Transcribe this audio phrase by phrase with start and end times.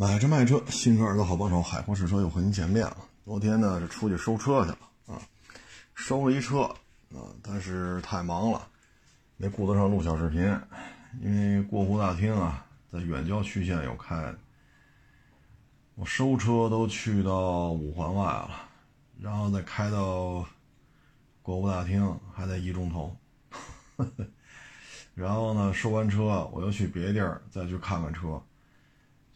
[0.00, 2.96] 买车卖车，新车耳朵好帮手，海阔试车又和您见面了。
[3.22, 5.20] 昨天呢是出去收车去了啊，
[5.94, 6.62] 收了一车
[7.10, 8.66] 啊，但是太忙了，
[9.36, 10.40] 没顾得上录小视频。
[11.20, 14.34] 因为过户大厅啊，在远郊区县有开，
[15.96, 18.50] 我收车都去到五环外了，
[19.20, 20.46] 然后再开到
[21.42, 23.14] 过户大厅，还得一钟头。
[25.14, 28.42] 然后呢，收完车我又去别地儿再去看看车。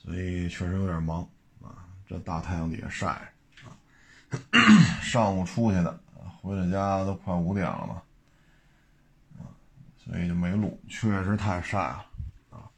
[0.04, 1.26] 所以确实有点忙
[1.62, 3.06] 啊，这大太阳底下晒
[3.64, 3.72] 啊，
[5.00, 5.98] 上午出去的，
[6.42, 8.02] 回了家都快五点了嘛，
[9.38, 9.48] 啊，
[9.96, 12.06] 所以就没录，确实太晒了
[12.50, 12.68] 啊。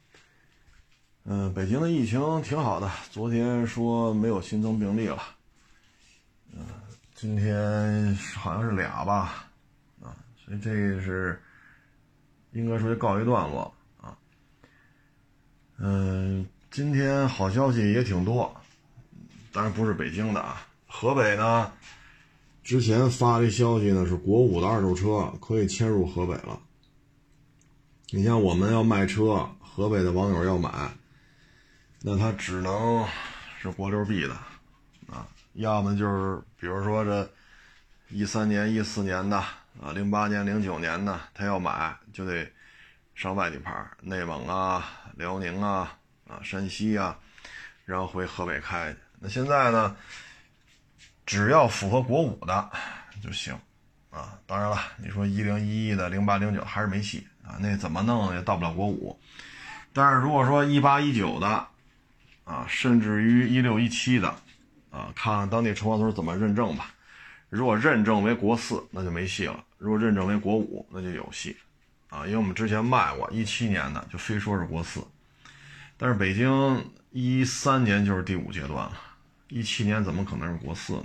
[1.25, 5.21] 嗯，北京的疫情挺好的，昨天说没有新增病例了，
[6.53, 6.65] 嗯，
[7.13, 9.49] 今天好像是俩吧，
[10.01, 10.71] 啊，所以这
[11.01, 11.41] 是
[12.51, 14.17] 应该说告一段落啊，
[15.77, 16.47] 嗯。
[16.77, 18.55] 今天好消息也挺多，
[19.51, 20.61] 当然不是北京的啊。
[20.85, 21.71] 河北呢，
[22.63, 26.59] 之前发的消息呢是国五的二手车可以迁入河北了。
[28.11, 30.69] 你像我们要卖车，河北的网友要买，
[32.03, 33.03] 那他只能
[33.59, 34.35] 是国六 B 的
[35.11, 37.27] 啊，要么就是比如说这
[38.09, 39.35] 一三年、一四年的
[39.81, 42.47] 啊，零八年、零九年的，他要买就得
[43.15, 45.97] 上外地牌，内蒙啊、辽宁啊。
[46.27, 47.17] 啊，山西啊，
[47.85, 48.99] 然后回河北开去。
[49.19, 49.95] 那现在呢，
[51.25, 52.69] 只要符合国五的
[53.23, 53.57] 就行
[54.09, 54.37] 啊。
[54.45, 57.57] 当然了，你说一零一一的、零八零九还是没戏啊。
[57.59, 59.19] 那怎么弄也到不了国五。
[59.93, 61.67] 但是如果说一八一九的
[62.43, 64.29] 啊，甚至于一六一七的
[64.91, 66.93] 啊，看看当地城管所怎么认证吧。
[67.49, 71.55] 如果认证为国四，那就没戏了；如果认证为国五，那就有戏
[72.09, 72.25] 啊。
[72.25, 75.01] 因为我们之前卖过一七年的，就非说是国四。
[75.99, 78.93] 但是北京一三年就是第五阶段了，
[79.47, 81.03] 一七年怎么可能是国四呢？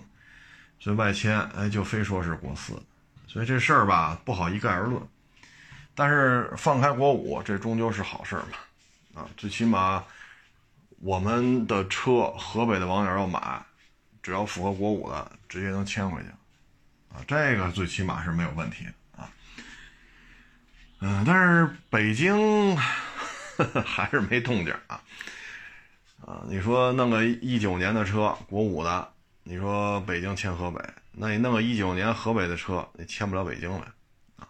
[0.78, 2.74] 所以外迁，哎，就非说是国四，
[3.26, 5.00] 所以这事儿吧不好一概而论。
[5.94, 10.04] 但是放开国五，这终究是好事嘛，啊，最起码
[11.00, 13.64] 我们的车，河北的网友要买，
[14.22, 16.28] 只要符合国五的，直接能迁回去，
[17.14, 18.86] 啊，这个最起码是没有问题
[19.16, 19.30] 啊。
[21.00, 22.76] 嗯，但是北京。
[23.84, 25.00] 还是没动静啊！
[26.24, 29.12] 啊，你说弄个一九年的车，国五的，
[29.42, 30.80] 你说北京迁河北，
[31.12, 33.86] 那你弄个一九年河北的车，你迁不了北京来
[34.36, 34.46] 啊！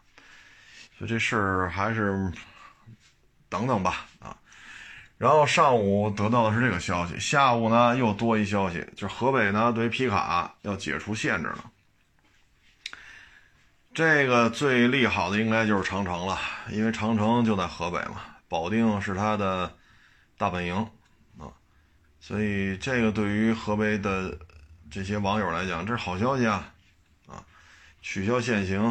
[0.99, 2.33] 所以这事儿还是
[3.49, 4.37] 等等吧啊！
[5.19, 11.71] 然后上午得到的是这个消息，下午呢又多一消息，就是河北呢对皮卡要解除限制了。
[13.94, 16.39] 这个最利好的应该就是长城了，
[16.71, 18.23] 因为长城就在河北嘛。
[18.53, 19.73] 保定是他的
[20.37, 20.77] 大本营
[21.39, 21.49] 啊，
[22.21, 24.37] 所以这个对于河北的
[24.91, 26.71] 这些网友来讲，这是好消息啊
[27.27, 27.43] 啊！
[28.03, 28.85] 取消限行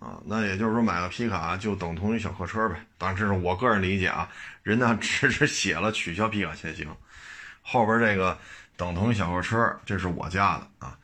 [0.00, 2.76] 啊，那也就是说买个皮卡就等同于小客车呗。
[2.96, 4.26] 当然这是我个人理解啊，
[4.62, 6.88] 人家 只是写了取消皮卡限行，
[7.60, 8.38] 后边这个
[8.78, 10.96] 等同于小客车，这是我加的啊，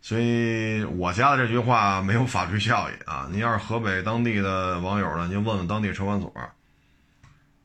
[0.00, 3.28] 所以我加的这句话没有法律效益啊。
[3.30, 6.32] 你要是河北当地的网友呢，您问问当地车管所。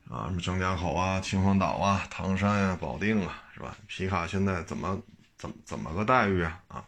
[0.10, 3.76] 啊，什么张家口啊、秦皇岛啊、唐山呀、保定啊，是吧？
[3.88, 5.02] 皮卡现在怎么
[5.38, 6.60] 怎么怎么个待遇啊？
[6.68, 6.84] 啊，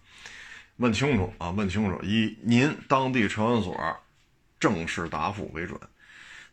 [0.78, 3.97] 问清楚啊，问清楚，以您当地车管所
[4.59, 5.79] 正式答复为准。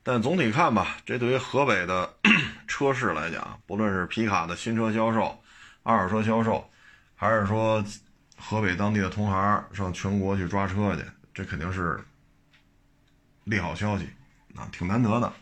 [0.02, 2.14] 但总体看吧，这对于河北的
[2.66, 5.38] 车市来讲，不论是皮卡的新车销售、
[5.82, 6.70] 二手车销售，
[7.14, 7.84] 还是说
[8.36, 11.02] 河北当地的同行上全国去抓车去，
[11.32, 12.02] 这肯定是
[13.44, 14.08] 利好消息
[14.56, 15.32] 啊，挺难得的。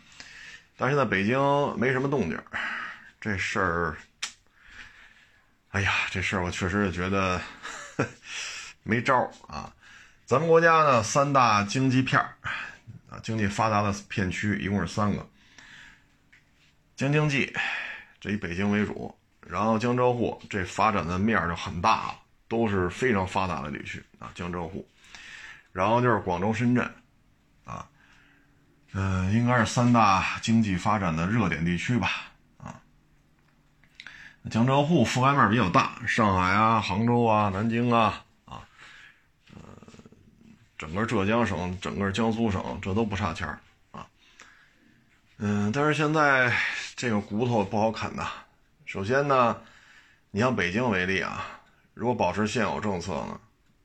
[0.75, 1.39] 但现在北京
[1.77, 2.39] 没什么动静，
[3.21, 3.97] 这事儿，
[5.69, 7.39] 哎呀，这事儿我确实是觉得
[8.81, 9.71] 没招啊。
[10.25, 12.35] 咱们国家呢，三大经济片儿
[13.09, 15.29] 啊，经济发达的片区一共是三个：
[16.95, 17.55] 京津冀，
[18.19, 19.15] 这以北京为主；
[19.47, 24.83] 然后江浙沪，这发展的面儿就很大了，都是非常发达的地区啊，江浙沪；
[25.71, 26.91] 然后就是广州、深圳。
[28.95, 32.31] 嗯，应该是三大经济发展的热点地区吧？
[32.57, 32.79] 啊，
[34.51, 38.61] 江浙沪覆盖面比较大，上海啊、杭州啊、南京啊，啊，
[39.55, 39.61] 呃，
[40.77, 43.47] 整个浙江省、整个江苏省，这都不差钱
[43.89, 44.05] 啊。
[45.37, 46.55] 嗯，但是现在
[46.95, 48.27] 这个骨头不好啃呐。
[48.85, 49.57] 首先呢，
[50.29, 51.43] 你像北京为例啊，
[51.95, 53.39] 如果保持现有政策呢，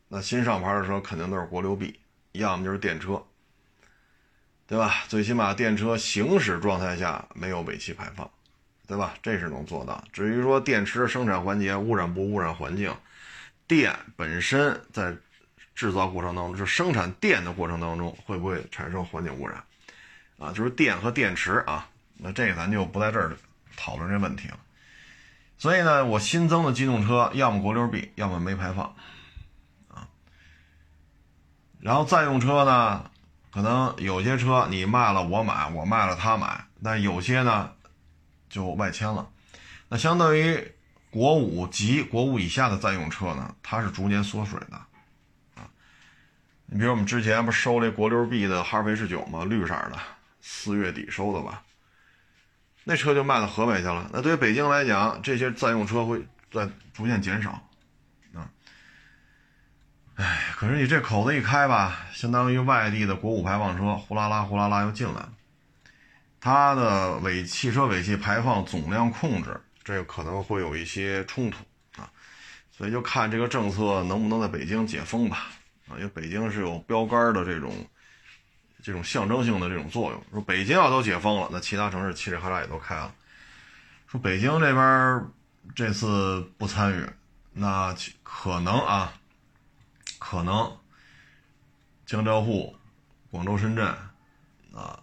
[0.09, 1.99] 那新上牌的车肯定都是国六 B，
[2.33, 3.25] 要么就是电车。
[4.69, 4.97] 对吧？
[5.09, 8.31] 最起码电车行驶状态下没有尾气排放，
[8.87, 9.15] 对吧？
[9.23, 10.05] 这是能做到。
[10.13, 12.95] 至于说电池生产环节污染不污染环境，
[13.67, 15.17] 电本身在
[15.75, 19.65] 制造过程当中，就生产电的过程当中会不会产生环境污染？
[20.39, 21.89] 啊，就是电和电池啊，
[22.19, 23.37] 那这个咱就不在这儿
[23.75, 24.59] 讨论这问题了。
[25.57, 28.95] 所以呢，我新增的机动车要么国六 B，要么没排放，
[29.89, 30.07] 啊，
[31.81, 33.11] 然后再用车呢，
[33.51, 37.73] 可能有些车你卖了我买，我卖了他买，但有些呢
[38.49, 39.29] 就外迁了。
[39.89, 40.73] 那相当于
[41.11, 44.77] 国五及国五以下的在用车呢，它是逐年缩水的，
[45.55, 45.69] 啊，
[46.67, 49.45] 你比如我们之前不收这国六 B 的哈弗 H 九吗？
[49.45, 49.99] 绿色的，
[50.41, 51.63] 四月底收的吧。
[52.85, 54.09] 那车就卖到河北去了。
[54.13, 57.68] 那对于北京来讲，这些在用车会在逐渐减少，
[60.19, 65.33] 哎，可是你这口子一开吧，相当于外地的国五排放车呼啦啦呼啦啦又进来了，
[66.41, 71.59] 它的尾汽车尾气排放总量控制，这个可能会有一些冲突
[71.97, 72.11] 啊，
[72.77, 75.47] 所以就看这个政策能不能在北京解封吧，
[75.89, 77.73] 啊，因为北京是有标杆的这种。
[78.81, 83.13] 这种象征性的这种作用，说北京要都解封了，那其他城市嘁哩喀喳也都开了。
[84.07, 85.27] 说北京这边
[85.75, 87.05] 这次不参与，
[87.53, 87.93] 那
[88.23, 89.13] 可能啊，
[90.19, 90.77] 可能
[92.07, 92.77] 江浙沪、
[93.31, 93.87] 广州、深圳
[94.75, 95.01] 啊，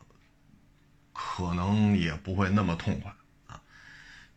[1.13, 3.11] 可能也不会那么痛快
[3.47, 3.59] 啊。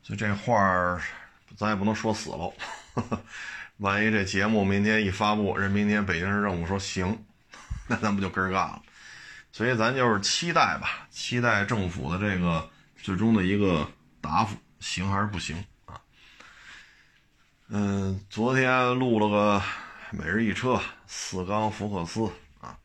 [0.03, 1.03] 所以这话儿
[1.57, 2.53] 咱也不能说死喽。
[3.79, 7.25] 万一这节目明天一发布，人明天北京市政府说行，
[7.87, 8.83] 那咱不就根儿干了？
[9.53, 13.89] 所以咱就是期待吧，期待政府的这个最终的一个
[14.21, 16.01] 答复，行还是不行啊？
[17.69, 19.63] 嗯，昨天录了个
[20.11, 22.79] 每日一车四缸福克斯啊，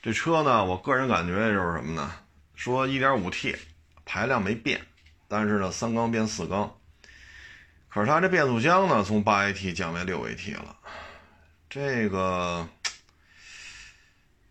[0.00, 2.14] 这车呢，我个人感觉就是什么呢？
[2.54, 3.56] 说 1.5T
[4.04, 4.80] 排量没变，
[5.26, 6.74] 但是呢，三缸变四缸，
[7.88, 10.76] 可是它这变速箱呢，从 8AT 降为 6AT 了，
[11.68, 12.68] 这个，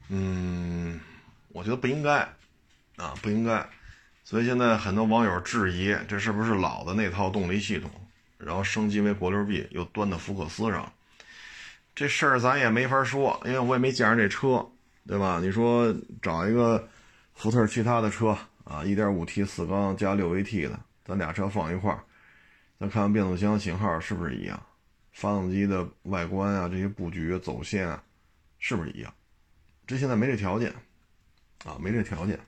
[0.10, 1.00] 嗯。
[1.54, 2.20] 我觉得不应该，
[2.96, 3.70] 啊，不应该，
[4.24, 7.92] 所以现在很多网友质疑，这是不是老的那套动力系统，
[8.38, 10.94] 然后升级为国六 B，又端到福克斯上了，
[11.94, 14.66] 这事儿咱也没法说，因为我也没见着这车，
[15.08, 15.40] 对吧？
[15.42, 16.88] 你说找一个
[17.34, 18.30] 福特其他的车
[18.64, 22.04] 啊，1.5T 四缸加 6AT 的，咱俩车放一块儿，
[22.80, 24.62] 咱看看变速箱型号是不是一样，
[25.12, 28.04] 发动机的外观啊，这些布局走线啊，
[28.60, 29.14] 是不是一样？
[29.86, 30.74] 这现在没这条件。
[31.64, 32.40] 啊，没这条件，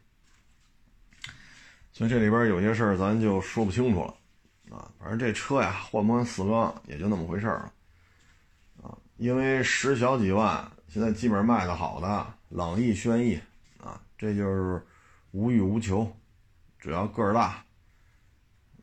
[1.91, 7.71] 所以这里边有些事儿咱就说不清楚了，啊，反正这车呀换不换四缸也就那么回事儿了，
[9.23, 13.39] 因为十小几万，现在基本上卖的好的朗逸、轩逸，
[13.81, 14.85] 啊，这就是
[15.31, 16.11] 无欲无求，
[16.77, 17.63] 只要个儿大，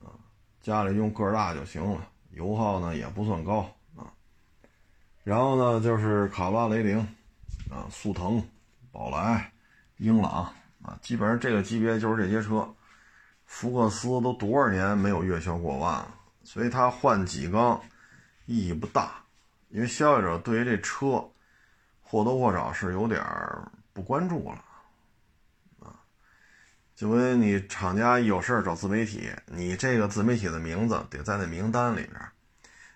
[0.03, 0.17] 啊，
[0.63, 4.09] 家里用个儿大就行了，油耗呢也不算高，啊，
[5.25, 6.97] 然后呢就是卡罗拉、雷凌，
[7.71, 8.43] 啊，速腾、
[8.91, 9.53] 宝来。
[9.99, 10.51] 英朗
[10.81, 12.67] 啊，基本上这个级别就是这些车。
[13.45, 16.15] 福克斯都多少年没有月销过万了，
[16.45, 17.79] 所以它换几缸
[18.47, 19.20] 意义不大，
[19.71, 21.27] 因为消费者对于这车
[22.03, 24.65] 或多或少是有点儿不关注了
[25.81, 25.95] 啊。
[26.95, 32.21] 就跟你厂家有事儿找自媒体，你这个自媒体的名字得在那名单里边，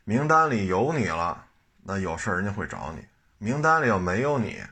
[0.05, 1.47] 名单里有你了，
[1.83, 3.01] 那有事儿人家会找你；
[3.39, 4.63] 名单里要没有你，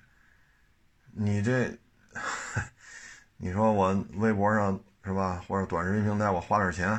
[1.13, 1.77] 你这。
[3.39, 6.91] 你说我微博上是吧，或者短视频平台，我花点钱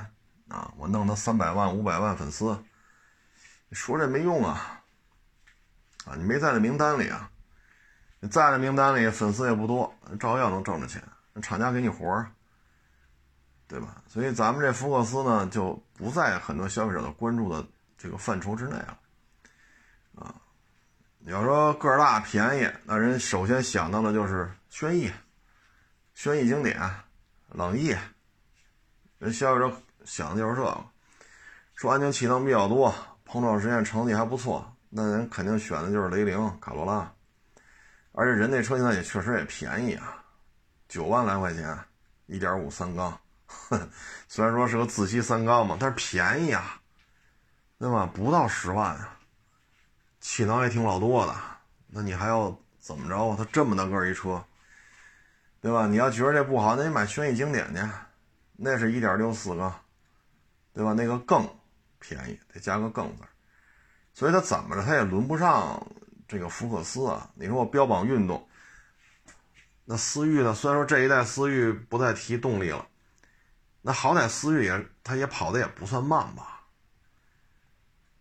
[0.50, 2.58] 啊，我弄他三百万、五百万粉丝，
[3.70, 4.83] 你说这没用啊，
[6.06, 7.30] 啊，你没在那名单里啊，
[8.20, 11.02] 你在那名单里，粉丝也不多，照样能挣着钱，
[11.42, 12.32] 厂家给你活儿，
[13.68, 14.02] 对吧？
[14.08, 17.66] 所以咱们这福克斯呢，就不在很多消费者的关注的
[17.98, 18.98] 这个范畴之内了，
[20.16, 20.36] 啊。
[21.26, 25.10] 你要说个儿大便宜，那人首先想到的就是轩逸、
[26.14, 26.78] 轩逸经典、
[27.48, 27.96] 朗逸，
[29.20, 30.86] 人消费者想的就是这个。
[31.76, 32.94] 说安全气囊比较多，
[33.24, 37.12] 碰撞实验成绩还不错，那人肯定选的就是雷凌、卡罗拉。
[38.12, 40.24] 而且人那车现在也确实也便宜啊，
[40.88, 41.76] 九万来块钱，
[42.28, 43.20] 一点五三缸，
[44.30, 46.80] 虽然说是个自吸三缸嘛，但是便宜啊，
[47.80, 48.06] 对吧？
[48.06, 49.18] 不到十万啊。
[50.20, 51.36] 气囊也挺老多的，
[51.88, 53.36] 那你还要怎么着啊？
[53.36, 54.46] 它这么大个一车，
[55.60, 55.88] 对吧？
[55.88, 57.82] 你要觉得这不好，那你买轩逸经典去，
[58.56, 59.74] 那是一点六四缸，
[60.72, 60.94] 对吧？
[60.94, 61.50] 那个更
[62.00, 63.24] 便宜，得加个更字。
[64.14, 65.86] 所以它怎么着，它也轮不上
[66.28, 67.30] 这个福克斯啊。
[67.36, 68.48] 你说我标榜运动，
[69.86, 70.54] 那思域呢？
[70.54, 72.88] 虽然说这一代思域不再提动力了，
[73.82, 76.62] 那好歹思域也，它也跑的也不算慢吧。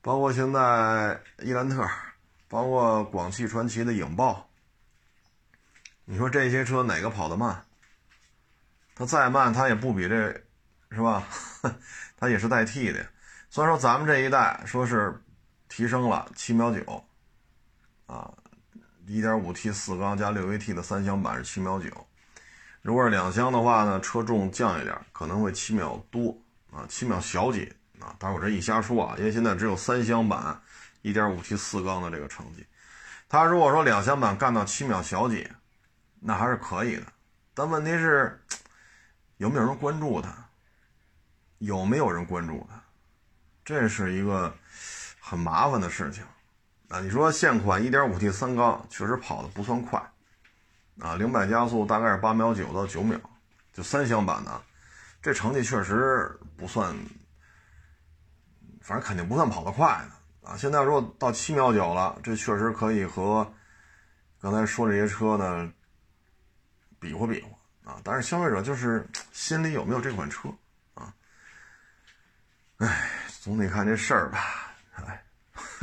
[0.01, 1.89] 包括现在伊兰特，
[2.49, 4.51] 包括广汽传祺的影豹，
[6.05, 7.65] 你说这些车哪个跑得慢？
[8.95, 10.33] 它再慢，它也不比这，
[10.91, 11.27] 是吧？
[12.19, 13.07] 它也是代替的。
[13.49, 15.23] 虽然说咱们这一代说是
[15.75, 17.03] 提升了七秒九，
[18.05, 18.31] 啊，
[19.07, 21.89] 一点五 T 四缸加六 AT 的三厢版是七秒九，
[22.83, 26.39] 如果是两厢的话呢，车重降一点，可能会七秒多
[26.71, 28.15] 啊，七秒小几啊。
[28.19, 30.61] 当然我这一瞎说啊，因为现在只有三厢版
[31.01, 32.67] 一点五 T 四缸的这个成绩，
[33.27, 35.51] 它如果说两厢版干到七秒小几，
[36.21, 37.05] 那还是可以的。
[37.55, 38.45] 但问题是，
[39.39, 40.37] 有没有人关注它？
[41.61, 42.79] 有没有人关注它？
[43.65, 44.55] 这是一个
[45.33, 46.23] 很麻烦的事情
[46.91, 47.01] 啊！
[47.01, 49.99] 你说现款 1.5T 三缸确实跑的不算快
[51.01, 53.19] 啊，零百加速大概是八秒九到九秒，
[53.73, 54.61] 就三厢版的，
[55.23, 56.95] 这成绩确实不算，
[58.83, 60.05] 反正肯定不算跑得快
[60.43, 60.55] 的啊！
[60.55, 63.51] 现在如果到七秒九了，这确实可以和
[64.39, 65.73] 刚才说这些车呢
[67.01, 67.99] 比划比划啊！
[68.05, 70.51] 但是消费者就是心里有没有这款车
[70.93, 71.11] 啊？
[72.77, 73.09] 哎。
[73.43, 74.72] 总得看这事儿吧，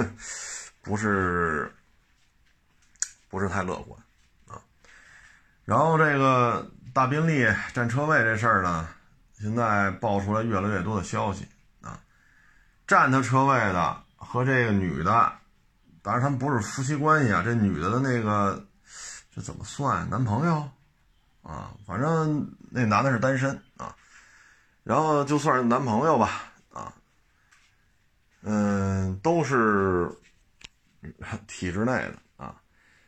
[0.82, 1.72] 不是
[3.29, 4.00] 不是太乐观
[4.48, 4.62] 啊。
[5.65, 8.88] 然后这个大宾利占车位这事儿呢，
[9.39, 11.48] 现在爆出来越来越多的消息
[11.82, 12.00] 啊。
[12.88, 15.32] 占他车位的和这个女的，
[16.01, 17.41] 当然他们不是夫妻关系啊。
[17.44, 18.65] 这女的的那个
[19.36, 20.70] 这怎么算男朋友
[21.44, 21.72] 啊？
[21.86, 23.96] 反正那男的是单身啊。
[24.84, 26.49] 然后就算是男朋友吧。
[29.39, 30.12] 都是
[31.48, 32.53] 体制内的啊，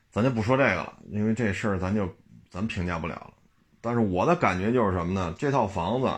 [0.09, 2.09] 咱就不说这个了，因为这事儿咱就
[2.49, 3.33] 咱评价不了了。
[3.81, 5.35] 但是我的感觉就是什么呢？
[5.37, 6.09] 这套房子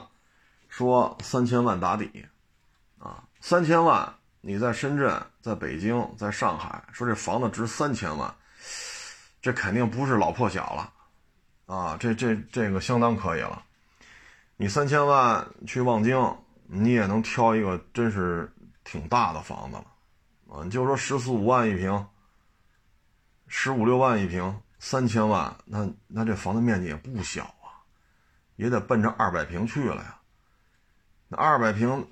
[0.70, 2.24] 说三千万打底
[3.00, 8.32] 啊，三千万你在深圳、在北京、在上海，说这房子值三千万，
[9.42, 10.94] 这肯定不是老破小了
[11.66, 13.64] 啊，这这这个相当可以了。
[14.58, 18.48] 你三千万去望京，你也能挑一个真是。
[18.86, 19.86] 挺大的房子了，
[20.54, 22.06] 啊，你就说十四五万一平，
[23.48, 27.82] 十五六万一平，三千万，那那这房子面积也不小啊，
[28.56, 30.20] 也得奔着二百平去了呀。
[31.28, 32.08] 那二百平，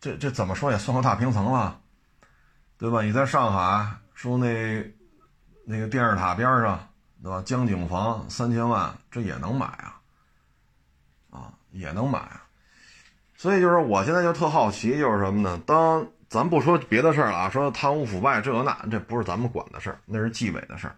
[0.00, 1.78] 这这怎么说也算个大平层了，
[2.78, 3.02] 对吧？
[3.02, 4.90] 你在上海说那
[5.66, 6.88] 那个电视塔边上，
[7.22, 7.42] 对吧？
[7.44, 10.00] 江景房三千万，这也能买啊，
[11.28, 12.46] 啊，也能买啊。
[13.36, 15.60] 所以就是我现在就特好奇，就是什么呢？
[15.66, 20.96] 当咱不说别的事儿了啊，说贪污腐败这个那，这不是咱们管的事儿，那是纪委的事儿。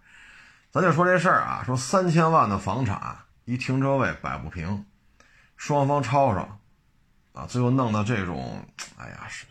[0.71, 3.15] 咱就说这事儿啊，说三千万的房产，
[3.45, 4.83] 一停车位摆不平，
[5.55, 6.59] 双方吵吵，
[7.33, 8.65] 啊，最后弄到这种，
[8.97, 9.45] 哎呀，是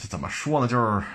[0.00, 0.66] 这怎么说呢？
[0.66, 1.06] 就是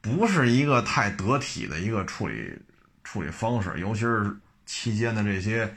[0.00, 2.56] 不是一个太得体的一个处理
[3.02, 5.74] 处理方式，尤其是期间的这些。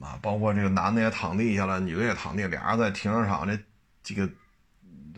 [0.00, 3.58] 啊，包括这个男的也躺地下了，女的也躺地，俩人在停车场这
[4.04, 4.30] 这个，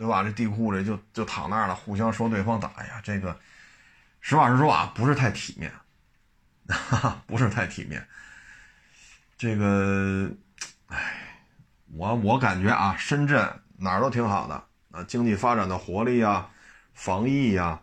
[0.01, 0.23] 对吧？
[0.23, 2.69] 这地库里就就躺那儿了，互相说对方打。
[2.69, 3.39] 哎呀，这个
[4.19, 5.71] 实话实说啊，不是太体面，
[6.67, 8.03] 哈哈，不是太体面。
[9.37, 10.27] 这个，
[10.87, 10.97] 哎，
[11.93, 14.55] 我我感觉啊，深圳哪儿都挺好的
[14.89, 16.49] 啊，经济发展的活力呀，
[16.95, 17.79] 防疫呀，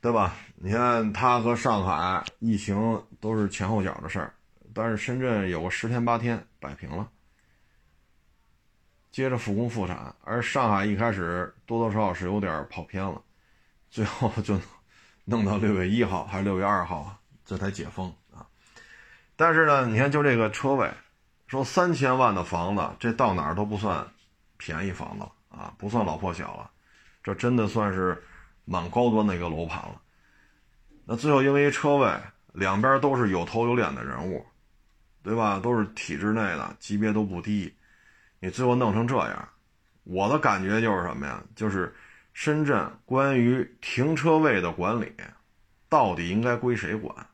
[0.00, 0.34] 对吧？
[0.56, 4.32] 你看它和上海疫情都是前后脚的事儿。
[4.72, 7.06] 但是深圳有个十天八天摆平了，
[9.10, 13.20] 接着复工复产，而上海一开始多多少少是有点跑偏了，
[13.90, 14.58] 最后就
[15.24, 18.46] 弄到六月一号还是六月二号这才解封啊。
[19.36, 20.90] 但是呢，你看就这个车位，
[21.46, 24.06] 说三千万的房子，这到哪儿都不算
[24.56, 26.70] 便宜房子了啊，不算老破小了，
[27.22, 28.22] 这真的算是
[28.64, 30.00] 蛮高端的一个楼盘了。
[31.04, 32.12] 那最后因为车位
[32.52, 34.44] 两边都是有头有脸的人物。
[35.20, 35.60] 对吧？
[35.62, 37.70] 都是体制内的，级别都不低，
[38.40, 39.48] 你最后弄成这样，
[40.04, 41.42] 我的感觉就是什么呀？
[41.54, 41.94] 就是
[42.32, 45.12] 深圳关于停车位的管理，
[45.88, 47.26] 到底应该归谁管？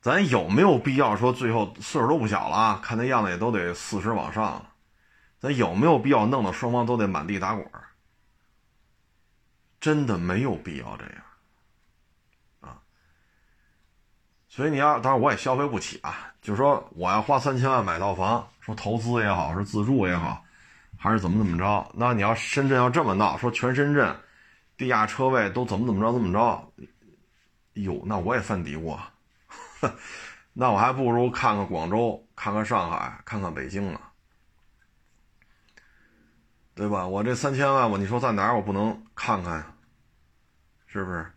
[0.00, 4.72] 咱有没有必要说最后岁数都不小了，看那样子也都得四十往上了，
[5.38, 7.64] 咱有没有必要弄得双方都得满地打滚？
[9.80, 11.22] 真的没有必要这样
[12.60, 12.82] 啊。
[14.48, 16.31] 所以你要，当然我也消费不起啊。
[16.42, 20.44] 就说，我要花三千万买套房，说投资也好，是自住也好，
[20.98, 21.90] 还是怎么怎么着？
[21.94, 24.14] 那你要深圳要这么闹，说全深圳
[24.76, 26.72] 地下车位都怎么怎么着怎么着？
[27.74, 28.98] 哟，那我也犯嘀咕，
[30.52, 34.00] 那我还不如看看广州，看看上海，看看北京呢，
[36.74, 37.06] 对吧？
[37.06, 39.64] 我这三千万，我你说在哪儿我不能看看？
[40.86, 41.32] 是不是？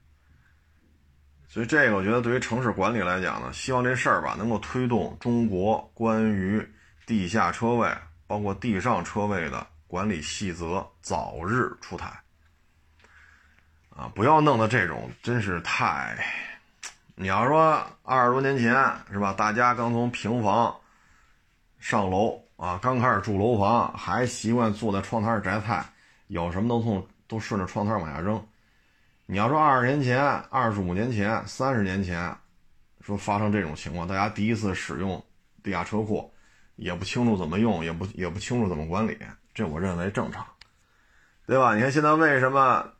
[1.55, 6.61] 所以这个我觉得对于城市管理来讲呢，希望这事儿吧能够推动中国关于
[7.05, 7.89] 地下车位
[8.27, 12.09] 包括地上车位的管理细则早日出台。
[13.95, 16.17] 啊，不要弄得这种真是太……
[17.15, 18.73] 你要说二十多年前
[19.09, 19.31] 是吧？
[19.31, 20.75] 大家刚从平房
[21.79, 25.85] 上楼啊，刚开始住楼房，还习惯坐在窗台上摘菜，
[26.27, 28.45] 有什么都从都顺着窗台往下扔。
[29.27, 32.35] 你要说二十年前、二十五年前、三十年前，
[33.01, 35.23] 说发生这种情况，大家第一次使用
[35.63, 36.31] 地下车库，
[36.75, 39.17] 也不清楚怎么用，也不也不清楚怎么管理，
[39.53, 40.45] 这我认为正常，
[41.47, 41.73] 对吧？
[41.73, 42.91] 你看现在为什么？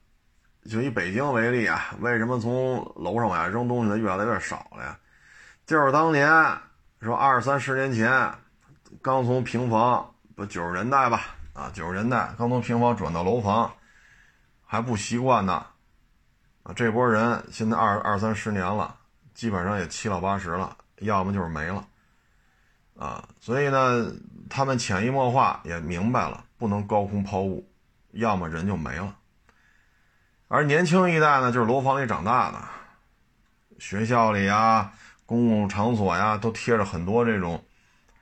[0.68, 4.98] 就以北京为例啊，为什么从楼上往下扔东西的越来越少了呀？
[5.68, 6.28] 就是当年
[7.02, 8.34] 说二三十年前，
[9.00, 13.72] 刚从平房不九十年代吧，啊九十年代刚从平房转到楼房，
[14.66, 15.64] 还不习惯呢，
[16.66, 18.96] 啊这波人现在二二三十年了，
[19.36, 21.88] 基本上也七老八十了，要么就是没了，
[22.98, 24.12] 啊所以呢，
[24.50, 27.70] 他们潜移默化也明白了，不能高空抛物，
[28.14, 29.16] 要么人就没了。
[30.48, 32.58] 而年轻一代呢，就是楼房里长大的，
[33.78, 34.92] 学校里呀、
[35.28, 37.64] 公共场所呀，都贴着很多这种、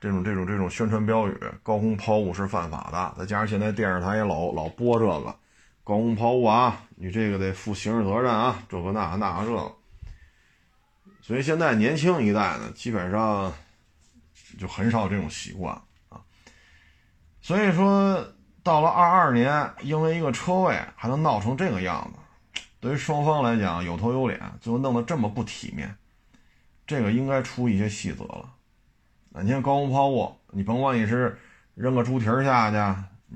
[0.02, 3.14] 这种、这种、这种宣传标语：高空抛物是犯法的。
[3.18, 5.34] 再加上现在电视台也老老播这个
[5.84, 9.72] 高空抛物啊，你这个得负刑事责任啊，这个那那个这个。
[11.22, 13.52] 所以现在年轻一代呢，基本上
[14.58, 15.72] 就很少这种习惯
[16.08, 16.20] 啊。
[17.40, 18.26] 所以说。
[18.64, 25.94] 到了二二年，因为一个车位还能闹成这个样子，对于双方来讲有头有脸，最后弄得这么不体面，
[26.86, 28.54] 这个应该出一些细则了。
[29.28, 31.38] 那你看高空抛物，你甭管你是
[31.74, 32.76] 扔个猪蹄下去，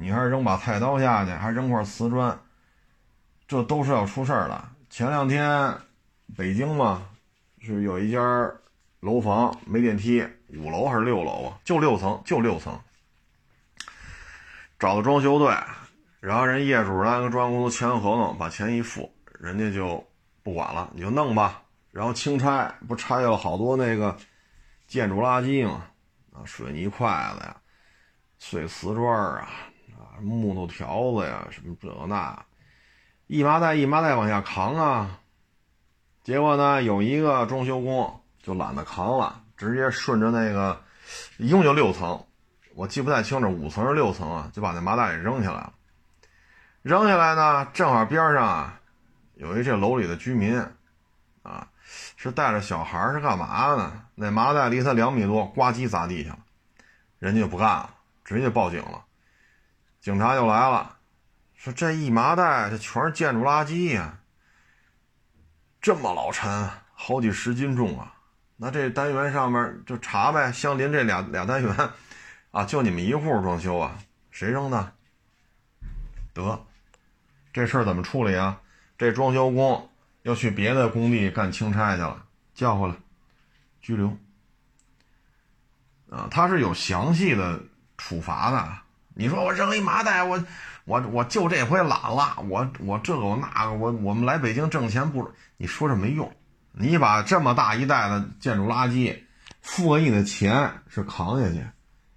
[0.00, 2.38] 你还是扔把菜刀下去，还是扔块瓷砖，
[3.48, 4.68] 这都是要出事儿的。
[4.88, 5.74] 前两天
[6.36, 7.02] 北京嘛，
[7.60, 8.20] 是有一家
[9.00, 11.58] 楼房没电梯，五楼还是六楼啊？
[11.64, 12.78] 就六层，就六层。
[14.78, 15.52] 找到装修队，
[16.20, 20.06] 然后人业主呢跟装修公司签合同，把钱一付，人家就
[20.44, 21.62] 不管了，你就弄吧。
[21.90, 24.16] 然后清拆，不拆了好多那个
[24.86, 25.86] 建筑垃圾嘛，
[26.32, 27.56] 啊，水泥块子呀，
[28.38, 29.48] 碎瓷砖，啊，
[30.22, 32.44] 木头条子呀，什么这那，
[33.26, 35.20] 一麻袋一麻袋往下扛啊。
[36.22, 40.80] 结果呢，有一个装修工就懒得扛了，直接顺着那个，
[41.38, 42.22] 一共就六层。
[42.74, 45.72] 我记不太清楚，五层是六层啊，就把那麻袋给扔下来了。
[46.82, 48.80] 扔下来呢，正好边上啊，
[49.34, 50.62] 有一这楼里的居民，
[51.42, 51.66] 啊，
[52.16, 54.04] 是带着小孩是干嘛呢？
[54.14, 56.38] 那麻袋离他两米多，呱唧砸地下了，
[57.18, 57.90] 人家就不干了，
[58.24, 59.04] 直接报警了。
[60.08, 60.96] 警察就来了，
[61.54, 64.20] 说这一麻袋这全是建筑垃圾呀，
[65.82, 68.14] 这么老沉，好几十斤重啊。
[68.56, 71.90] 那这单元上面就查呗，相邻这俩俩单元。
[72.52, 73.98] 啊，就你们一户装修啊？
[74.30, 74.94] 谁扔的？
[76.32, 76.64] 得，
[77.52, 78.62] 这事儿怎么处理啊？
[78.96, 79.90] 这装修工
[80.22, 82.94] 要去别的工地干清拆去了，叫回来，
[83.82, 84.16] 拘留。
[86.08, 87.60] 啊，他是有详细的
[87.98, 88.87] 处罚的。
[89.18, 90.44] 你说我扔一麻袋，我
[90.84, 95.28] 我我就这回懒了，我我这个我那个，我我们来北京挣钱不？
[95.56, 96.32] 你说这没用。
[96.70, 99.24] 你把这么大一袋的建筑垃圾，
[99.60, 101.66] 付个亿的钱是扛下去。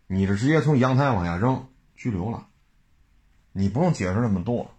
[0.06, 2.46] 你是直接从阳台往下扔，拘留了。
[3.52, 4.72] 你不用解释那么多，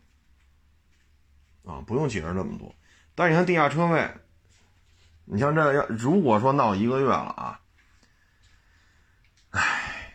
[1.64, 2.72] 啊，不用解释那么多。
[3.16, 4.08] 但是你看地下车位，
[5.24, 7.60] 你像这要如果说闹一个月了啊，
[9.50, 10.14] 唉，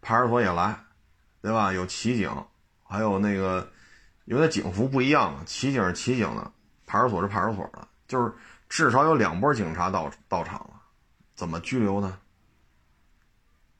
[0.00, 0.78] 派出所也来，
[1.42, 1.72] 对吧？
[1.72, 2.30] 有骑警，
[2.84, 3.70] 还有那个，
[4.24, 6.52] 因为警服不一样嘛，骑警是骑警的，
[6.86, 8.32] 派出所是派出所的，就是
[8.68, 10.80] 至少有两波警察到到场了，
[11.34, 12.18] 怎么拘留呢？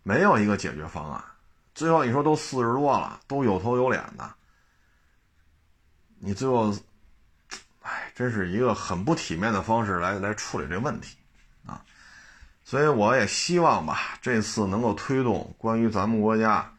[0.02, 1.22] 没有一个解决方案，
[1.74, 4.34] 最后你说都四十多了，都有头有脸的，
[6.18, 6.74] 你最后，
[7.82, 11.18] 哎，真是一个很不体面的方式来来处理这问题，
[11.66, 11.84] 啊，
[12.64, 16.72] 所以我也希望吧，这次能够推动关于咱们国家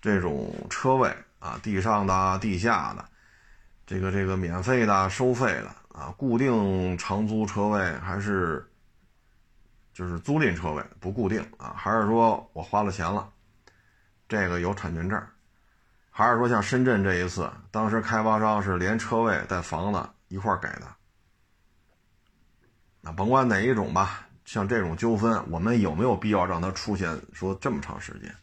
[0.00, 3.04] 这种车位啊，地上的、地下的，
[3.86, 8.66] 这个这个免费的、收费的啊，固定长租车位还是。
[9.92, 13.28] 就是租赁车位不固定啊，还是说我花了钱了，
[14.28, 15.22] 这个有产权证，
[16.10, 20.86] 还是说像深圳这一次，当时开发商是连车位带房子一块给的，
[23.02, 28.34] 那甭管哪一种吧，像这种纠纷，我们有没有必要让它出现说这么长时间？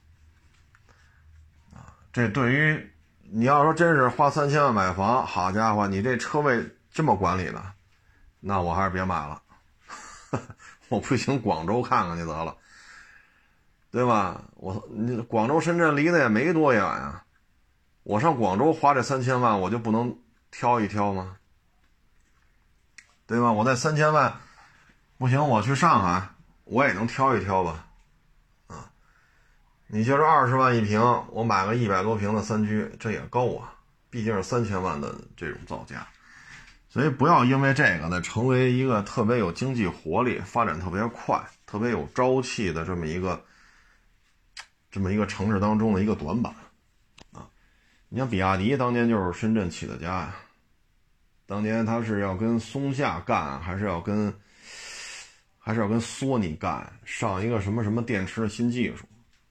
[2.18, 2.92] 这对于
[3.30, 7.64] 你要说真是花三千万买房，好家伙，你这车位这么管理的，
[8.40, 9.40] 那我还是别买了，
[10.90, 12.58] 我不行广州看看去得了，
[13.92, 14.42] 对吧？
[14.56, 17.24] 我你广州深圳离得也没多远啊，
[18.02, 20.18] 我上广州花这三千万，我就不能
[20.50, 21.38] 挑一挑吗？
[23.28, 23.52] 对吧？
[23.52, 24.34] 我那三千万
[25.20, 26.30] 不行，我去上海，
[26.64, 27.87] 我也能挑一挑吧？
[29.90, 31.00] 你就是二十万一平，
[31.32, 33.74] 我买个一百多平的三居，这也够啊！
[34.10, 36.06] 毕竟是三千万的这种造价，
[36.90, 43.42] 所以不要因为这个呢，成为一个特别有经济活力、发展特别快、特别有朝气的这么一个
[44.92, 46.54] 这么一个城市当中的一个短板
[47.32, 47.48] 啊！
[48.10, 50.36] 你像比亚迪当年就是深圳起的家呀。
[51.46, 54.34] 当年他是要跟松下干，还是要跟，
[55.58, 59.06] 还是要跟索尼干，上一个什么什么电池的新技术？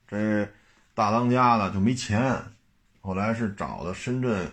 [0.07, 0.49] 这
[0.95, 2.43] 大当家的就没钱，
[3.01, 4.51] 后来是找的深圳，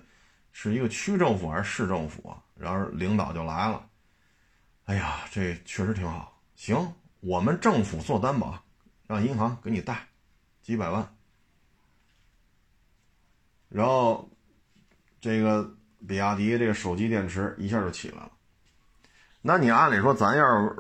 [0.52, 2.36] 是一个区政府还是市政府？
[2.56, 3.86] 然后领导就来了，
[4.86, 6.40] 哎呀，这确实挺好。
[6.56, 8.64] 行，我们政府做担保，
[9.08, 10.08] 让银行给你贷
[10.62, 11.16] 几百万，
[13.70, 14.30] 然后
[15.20, 15.76] 这个。
[16.06, 18.32] 比亚迪这个手机电池一下就起来了，
[19.42, 20.76] 那你按理说，咱要是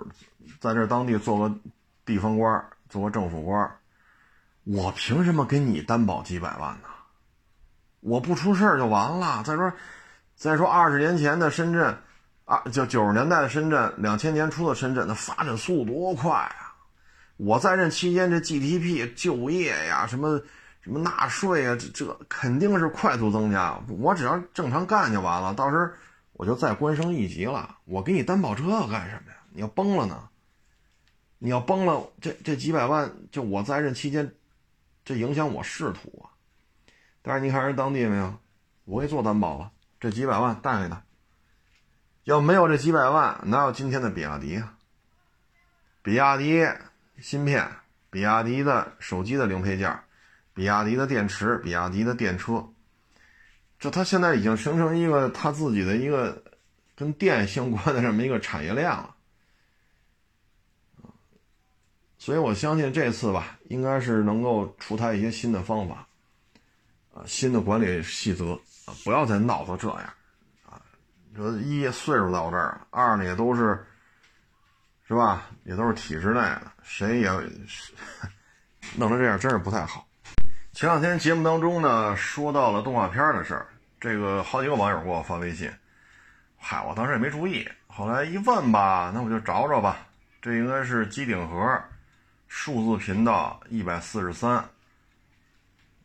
[0.59, 1.55] 在这当地做个
[2.03, 3.79] 地方官，做个政府官，
[4.63, 6.89] 我凭什么给你担保几百万呢？
[7.99, 9.43] 我不出事儿就完了。
[9.43, 9.71] 再说，
[10.35, 11.97] 再说二十年前的深圳，
[12.45, 16.75] 啊，就九十年代的深圳，两千年初的深圳，那发展速度多快啊！
[17.37, 20.41] 我在任期间，这 GDP、就业呀，什么。
[20.83, 21.77] 什么纳税啊？
[21.79, 23.81] 这这肯定是快速增加。
[23.87, 25.87] 我只要正常干就完了，到时候
[26.33, 27.77] 我就再官升一级了。
[27.85, 29.37] 我给你担保这干什么呀？
[29.53, 30.27] 你要崩了呢？
[31.39, 34.29] 你要崩了，这这几百万就我在任期间，
[35.05, 36.31] 这影响我仕途啊。
[37.21, 38.37] 但是你看人当地没有？
[38.85, 41.03] 我给做担保了，这几百万带给他。
[42.25, 44.77] 要没有这几百万，哪有今天的比亚迪啊？
[46.01, 46.65] 比亚迪
[47.19, 47.69] 芯片，
[48.09, 49.99] 比亚迪的手机的零配件。
[50.53, 52.67] 比亚迪的电池，比亚迪的电车，
[53.79, 56.43] 这它现在已经形成一个它自己的一个
[56.95, 59.15] 跟电相关的这么一个产业链了，
[62.23, 66.07] 所以我相信这次吧，应该是能够出台一些新的方法，
[67.13, 68.53] 啊，新的管理细则
[68.85, 70.13] 啊，不要再闹到这样，
[70.65, 70.79] 啊，
[71.35, 73.85] 说一岁数到这儿了，二呢也都是，
[75.05, 75.49] 是吧？
[75.65, 77.29] 也都是体制内的，谁也
[78.95, 80.07] 弄成这样，真是不太好。
[80.71, 83.67] 前两天节目当中呢，说到了动画片的事儿，
[83.99, 85.69] 这个好几个网友给我发微信，
[86.57, 89.97] 嗨，我当时也没注意，后来一问吧，那我就找找吧，
[90.41, 91.83] 这应该是机顶盒
[92.55, 94.57] 数字频道一百四十三，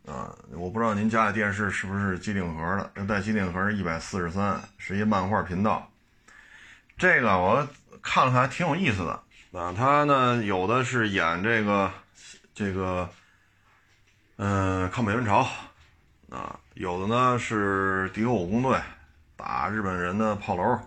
[0.07, 5.89] 啊，我不知道您家的电视是不是机顶盒的，要带机顶盒是一百四十三，是一漫画频道，
[6.97, 7.69] 这个我
[8.03, 11.93] 看了看还挺有意思的，啊，他呢有的是演这个
[12.55, 13.09] 这个。
[14.41, 15.47] 嗯，抗美援朝，
[16.31, 18.81] 啊，有的呢是敌后武工队
[19.37, 20.81] 打日本人的炮楼，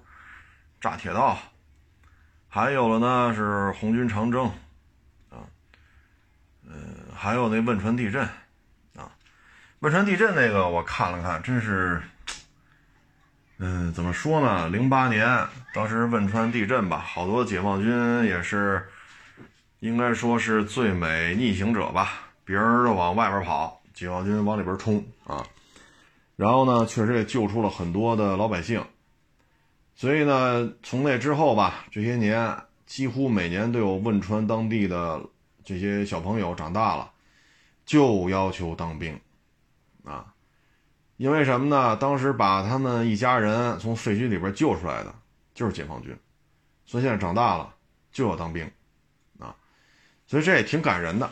[0.80, 1.38] 炸铁道，
[2.48, 4.50] 还有的呢是红军长征，
[7.22, 8.20] 还有那汶川地震，
[8.96, 9.06] 啊，
[9.82, 12.02] 汶川地震那个我看了看，真是，
[13.60, 14.68] 嗯，怎么说呢？
[14.70, 18.84] 零八年当时汶川地震吧，好多解放军也是，
[19.82, 22.32] 应该说是最美逆行者吧。
[22.44, 25.46] 别人都往外边跑，解放军往里边冲啊！
[26.36, 28.84] 然后呢，确实也救出了很多的老百姓。
[29.94, 32.58] 所以呢，从那之后吧，这些年
[32.88, 35.22] 几乎每年都有汶川当地的
[35.64, 37.12] 这些小朋友长大了，
[37.86, 39.20] 就要求当兵
[40.04, 40.34] 啊！
[41.18, 41.96] 因为什么呢？
[41.98, 45.14] 当时把他们一家人从废墟里边救出来的
[45.54, 46.18] 就是解放军，
[46.86, 47.74] 所以现在长大了
[48.12, 48.70] 就要当兵
[49.40, 49.56] 啊！
[50.28, 51.30] 所以这也挺感人的。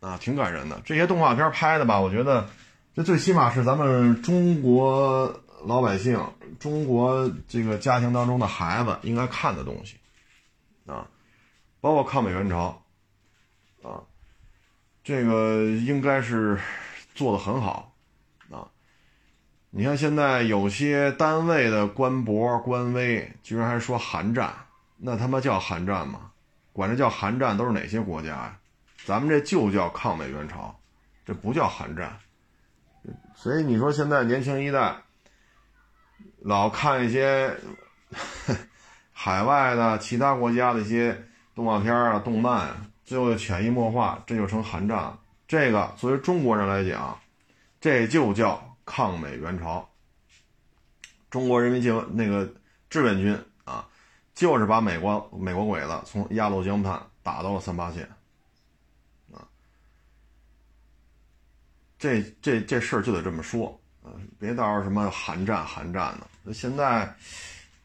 [0.00, 0.78] 啊，挺感人的。
[0.84, 2.46] 这些动画片拍的吧，我觉得
[2.94, 6.22] 这最起码是咱们中国老百姓、
[6.60, 9.96] 中国这个家庭当中的孩子应该看的东西
[10.84, 11.08] 啊，
[11.80, 12.83] 包括抗美援朝
[13.84, 14.02] 啊，
[15.04, 16.58] 这个应该是
[17.14, 17.94] 做的很好
[18.50, 18.66] 啊。
[19.70, 24.52] 你看现在有些单位的官博、官微居然还说韩战，
[24.96, 26.30] 那他妈叫韩战吗？
[26.72, 28.58] 管这叫韩战都是哪些国家呀？
[29.04, 30.74] 咱们这就叫抗美援朝，
[31.26, 32.18] 这不叫韩战。
[33.34, 34.96] 所以你说现在年轻一代
[36.40, 37.54] 老看一些
[39.12, 41.22] 海外的其他国家的一些
[41.54, 45.18] 动画片啊、动漫啊，最后就潜移默化，这就成韩战了。
[45.46, 47.18] 这个作为中国人来讲，
[47.80, 49.88] 这就叫抗美援朝。
[51.30, 52.48] 中国人民解放那个
[52.88, 53.86] 志愿军啊，
[54.34, 58.08] 就是把美国美国鬼子从鸭绿江畔打到了三八线。
[59.32, 59.42] 啊，
[61.98, 63.78] 这这这事儿就得这么说。
[64.04, 67.14] 嗯，别到时候什么寒战寒战的，现在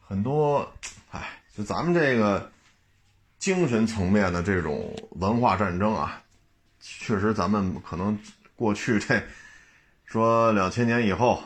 [0.06, 0.70] 很多，
[1.10, 2.50] 哎，就咱们这个
[3.40, 6.22] 精神层面的这种文化战争啊，
[6.78, 8.16] 确实咱们可能
[8.54, 9.20] 过去这
[10.04, 11.42] 说两千年以后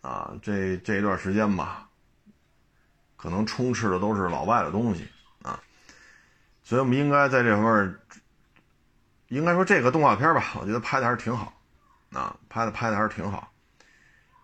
[0.00, 1.86] 啊，这这一段时间吧，
[3.16, 5.06] 可能充斥的都是老外的东西
[5.42, 5.60] 啊，
[6.64, 7.94] 所以我们应该在这方面，
[9.28, 11.52] 应该说这个动画片吧，我觉得拍的还是挺好
[12.12, 13.52] 啊，拍的拍的还是挺好。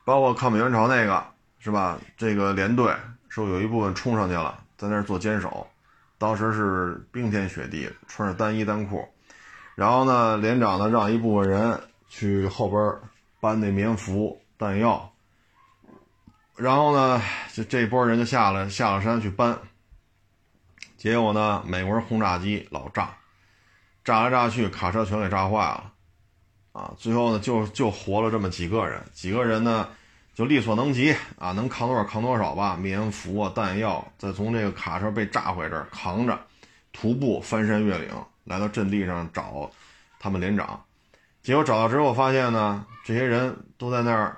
[0.04, 1.24] 包括抗美援朝那个
[1.58, 1.98] 是吧？
[2.18, 2.94] 这个连队
[3.30, 5.66] 说有一部分冲上去了，在那儿做坚守，
[6.22, 9.04] 当时是冰天雪地，穿着单衣单裤，
[9.74, 12.94] 然后呢，连长呢让一部分人去后边
[13.40, 15.12] 搬那棉服弹药，
[16.54, 17.20] 然后呢，
[17.52, 19.58] 就这波人就下了下了山去搬，
[20.96, 23.16] 结果呢，美国人轰炸机老炸，
[24.04, 25.92] 炸来炸去，卡车全给炸坏了。
[26.70, 29.88] 啊，最后呢，就就活了这么几个人，几个人呢，
[30.34, 36.38] 就力所能及啊，能扛多少扛多少吧，棉服啊，弹药，再从这个卡车被炸毁这儿扛着，
[36.92, 38.08] 徒步翻山越岭
[38.44, 39.70] 来到阵地上找
[40.18, 40.82] 他们连长，
[41.42, 44.36] 结果找到之后发现呢，这些人都在那儿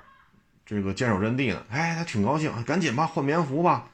[0.65, 3.87] 这个坚守阵地呢，哎，他挺高兴，赶紧吧，换棉服吧，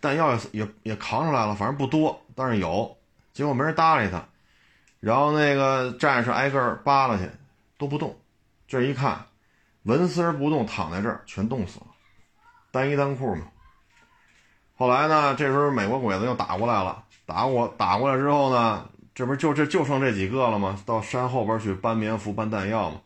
[0.00, 2.96] 弹药也也也扛上来了，反正不多，但是有，
[3.32, 4.22] 结果没人搭理他，
[5.00, 7.28] 然后那个战士挨个扒拉去。
[7.78, 8.16] 都不动，
[8.68, 9.26] 这一看，
[9.84, 11.86] 纹丝儿不动，躺在这儿，全冻死了，
[12.70, 13.42] 单衣单裤嘛。
[14.76, 20.80] 后来呢，这时候美国鬼子又打过来了，打过打过来之后呢，这不就这就剩这几个了吗？
[20.86, 23.00] 到山后边去搬棉服、搬弹药嘛。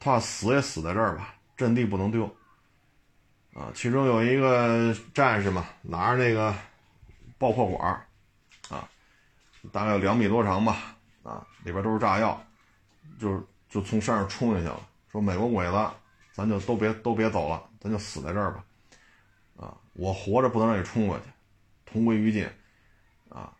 [0.00, 2.24] 他死也死在这儿吧，阵地不能丢。
[3.54, 6.54] 啊，其中有一个战士嘛，拿着那个
[7.38, 7.90] 爆破管
[8.68, 8.88] 啊，
[9.72, 12.40] 大概有两米多长吧，啊，里边都是炸药，
[13.20, 13.40] 就是。
[13.68, 14.80] 就从山上冲下去了，
[15.16, 15.90] 说美国鬼子，
[16.34, 18.64] 咱就都别都别走了，咱就死在这儿吧，
[19.56, 21.24] 啊，我活着不能让你冲过去，
[21.86, 22.46] 同归于尽，
[23.30, 23.50] 啊，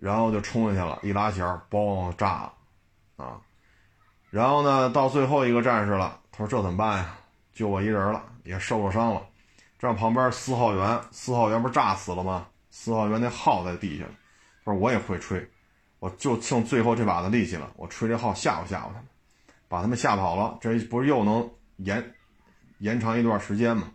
[0.00, 2.52] 然后就冲下去了，一拉弦，嘣，炸了，
[3.24, 3.40] 啊，
[4.30, 7.16] 然后呢，到最后一个战士了，他说这怎么办呀？
[7.52, 9.24] 就我一人了，也受了伤了，
[9.78, 12.48] 这旁边四号员，四号员不是炸死了吗？
[12.70, 14.04] 四号员那号在地下，
[14.64, 15.48] 他说我也会吹，
[16.00, 19.06] 我就剩最后这把子力气了，我吹这号吓唬吓唬他们。
[19.68, 22.14] 把他们吓跑了，这不是又能延
[22.78, 23.90] 延长一段时间吗？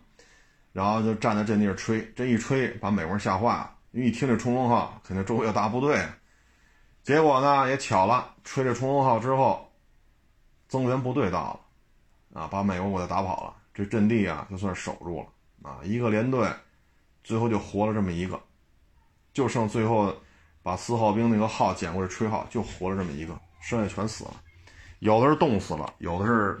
[0.72, 6.02] 然后就站在阵地上吹，这一吹把美国人吓坏了，因为一听这冲锋号，肯定周围有大部队。
[7.02, 9.70] 结果呢，也巧了，吹这冲锋号之后，
[10.68, 11.60] 增援部队到
[12.32, 15.80] 了，啊，把美国给他打跑了，这阵地啊就算守住了啊。
[15.82, 16.48] 一个连队
[17.22, 18.40] 最后就活了这么一个，
[19.32, 20.14] 就剩最后
[20.62, 24.34] 把四号兵那个号捡过来吹号，就活了这么一个，剩下全死了。
[25.02, 26.56] 有的是冻死了，有的是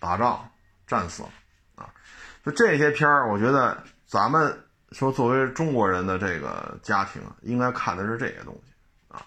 [0.00, 0.50] 打仗
[0.88, 1.28] 战死了，
[1.76, 1.86] 啊，
[2.44, 8.72] 就这些片儿，我觉得咱们说作为中国人的这个家庭，应该看的是这些东西，
[9.06, 9.22] 啊，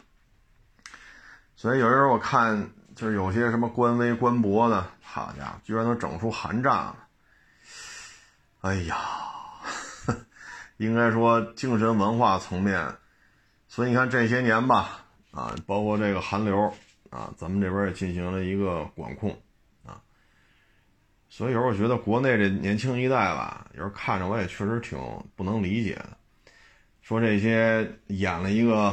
[1.55, 6.97] 所以有时候我看就是有些什么官微官博的，好家伙，居然能整出寒战了，
[8.59, 8.97] 哎呀，
[10.75, 12.93] 应该说精神文化层面，
[13.69, 16.75] 所以你看这些年吧，啊，包括这个韩流。
[17.13, 19.29] 啊，咱们这边也进行了一个管控，
[19.85, 20.01] 啊，
[21.29, 24.97] 所以有时候我觉得国内这年轻一代吧，有时候看着我也确实挺
[25.35, 26.17] 不能理解的。
[27.03, 28.91] 说这些演了一个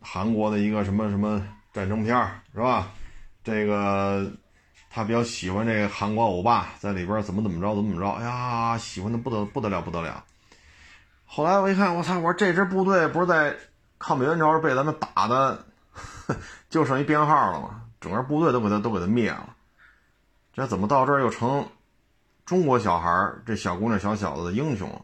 [0.00, 2.16] 韩国的一个什么什么战争片
[2.54, 2.92] 是吧？
[3.42, 4.30] 这个
[4.88, 10.24] 他比较喜欢这个韩国欧巴，在里边怎么怎么着怎么怎么着，哎呀，喜欢的不得不得了不得了。
[11.24, 13.56] 后来我一看，我操，我说这支部队不是在
[13.98, 15.66] 抗美援朝被咱们打的。
[16.68, 19.54] 就剩一编号了嘛，整个部队都给他都给他灭了，
[20.52, 21.66] 这怎么到这儿又成
[22.44, 25.02] 中国小孩这小姑娘小小子的英雄了？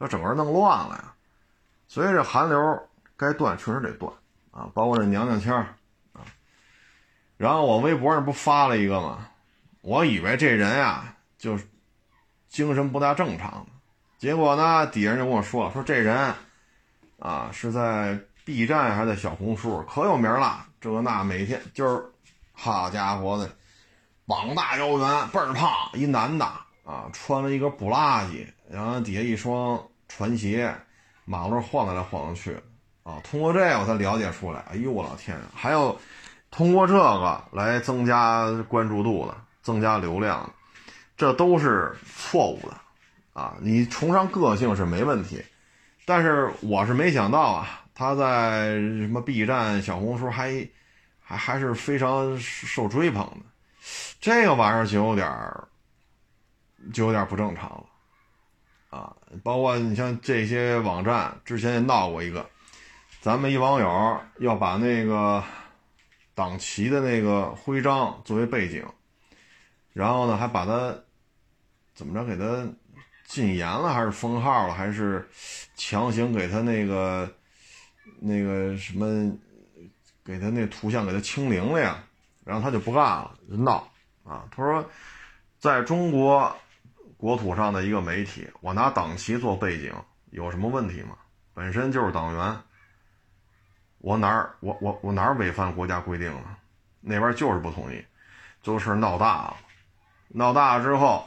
[0.00, 1.14] 这整个弄乱了呀！
[1.88, 4.12] 所以这韩流该断确实得断
[4.50, 5.56] 啊，包括这娘娘腔
[6.12, 6.20] 啊。
[7.36, 9.28] 然后我微博上不发了一个吗？
[9.80, 11.58] 我以为这人呀就
[12.48, 13.66] 精神不大正常，
[14.18, 16.34] 结果呢底下人就跟我说说这人
[17.18, 18.18] 啊是在。
[18.46, 22.04] B 站还在小红书可有名了，这那每天就是，
[22.52, 23.50] 好家伙的，
[24.24, 26.44] 膀大腰圆，倍儿胖，一男的
[26.84, 30.72] 啊，穿了一个布拉吉，然后底下一双船鞋，
[31.24, 32.56] 马路上晃来晃去，
[33.02, 34.60] 啊，通过这个我才了解出来。
[34.70, 36.00] 哎呦我老天，还有
[36.52, 40.48] 通过这个来增加关注度的，增加流量，
[41.16, 42.76] 这都是错误的
[43.32, 43.56] 啊！
[43.60, 45.42] 你崇尚个性是没问题，
[46.04, 50.68] 但是我是没想到啊，他在什么 B 站、小红书还
[51.18, 53.46] 还还是非常受追捧的，
[54.20, 55.26] 这个玩意儿就有点
[56.92, 57.86] 就有点不正常了
[58.90, 59.16] 啊！
[59.42, 62.46] 包括你像这些网站之前也闹过一个。
[63.22, 65.42] 咱们一网友要把那个
[66.34, 68.86] 党旗的那个徽章作为背景，
[69.92, 70.94] 然后呢，还把它
[71.92, 72.68] 怎么着给他
[73.26, 75.28] 禁言了，还是封号了，还是
[75.74, 77.28] 强行给他那个
[78.26, 79.38] 那个什么，
[80.24, 82.02] 给他那图像给他清零了呀？
[82.44, 83.88] 然后他就不干了，就闹
[84.24, 84.44] 啊！
[84.50, 84.90] 他说，
[85.58, 86.56] 在中国
[87.16, 89.92] 国土上的一个媒体，我拿党旗做背景
[90.30, 91.16] 有什么问题吗？
[91.54, 92.56] 本身就是党员。
[93.98, 96.58] 我哪儿我我我哪儿违反国家规定了？
[97.00, 98.04] 那边就是不同意，
[98.62, 99.56] 这事闹大了，
[100.28, 101.26] 闹大了之后，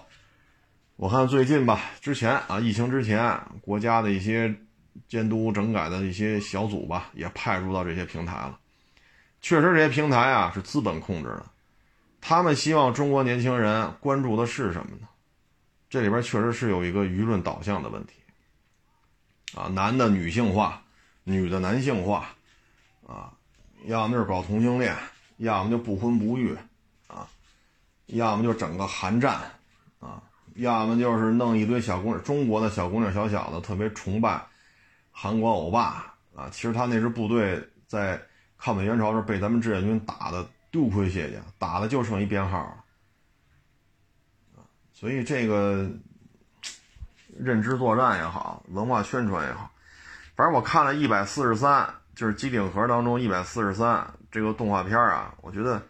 [0.95, 4.55] 我看最近吧，之前啊，疫情之前，国家的一些
[5.07, 8.59] 监督整改的一些小组吧，也派入到这些平台了。
[9.41, 11.45] 确实，这些平台啊是资本控制的，
[12.19, 15.07] 他们希望中国年轻人关注的是什么呢？
[15.89, 18.13] 这里边确实是有一个舆论导向的问题
[19.55, 20.81] 啊，男的女性化，
[21.23, 22.29] 女的男性化。
[23.07, 23.33] 啊，
[23.85, 24.95] 要么就是搞同性恋，
[25.37, 26.55] 要么就不婚不育，
[27.07, 27.27] 啊，
[28.05, 29.41] 要么就整个寒战，
[29.99, 30.21] 啊，
[30.53, 34.45] 要么就是弄一堆小姑娘，中国的小姑娘小小的特别崇拜
[35.21, 38.21] 韩国欧巴，啊，其实他那支部队在
[38.57, 42.57] 抗美援朝时候被咱们志愿军打的丢盔卸甲，打的就剩一编号
[44.55, 45.91] 了，所以这个
[47.37, 49.69] 认知作战也好，文化宣传也好，
[50.35, 51.93] 反正我看了一百四十三。
[52.15, 55.81] 就是机顶盒当中一百四十三这个动画片啊，我觉得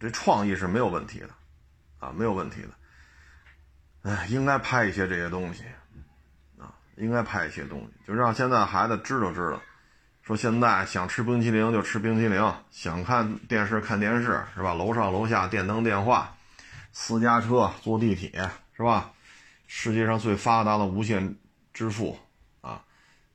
[0.00, 1.28] 这创意是没有问题的，
[2.00, 4.10] 啊，没有问题的。
[4.10, 5.62] 哎，应该拍一些这些东西，
[6.96, 9.60] 应该拍一些东西，就让现在孩子知道知道，
[10.22, 14.74] 说现在想吃冰淇淋就吃冰淇淋，想看电视看电视是吧？
[14.74, 16.36] 楼上楼下电灯电话，
[16.92, 19.12] 私家车坐地铁是吧？
[19.66, 21.36] 世界上最发达的无线
[21.72, 22.18] 支付
[22.60, 22.82] 啊。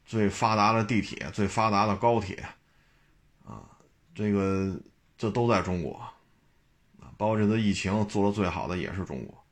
[0.06, 2.44] 最发达的地铁，最发达的高铁，
[3.46, 3.62] 啊，
[4.16, 4.76] 这个
[5.18, 6.02] 这都在中国，
[7.00, 9.46] 啊，包括这次疫情做的最好的也是中国，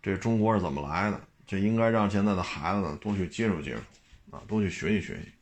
[0.00, 1.20] 这中国是怎么来的？
[1.48, 5.32] 这应该让现在的孩子呢多去接触接触，啊，多去学习学习，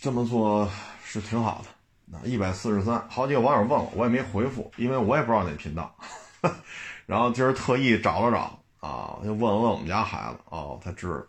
[0.00, 0.68] 这么做
[1.04, 1.68] 是挺好的。
[2.12, 5.96] 啊，一百四十三，好几个网友问我，我也没回复，因为我也不知道哪频道，
[7.06, 11.24] 然后今儿特意找了找，啊，就问了问我们家孩子，哦，才知道。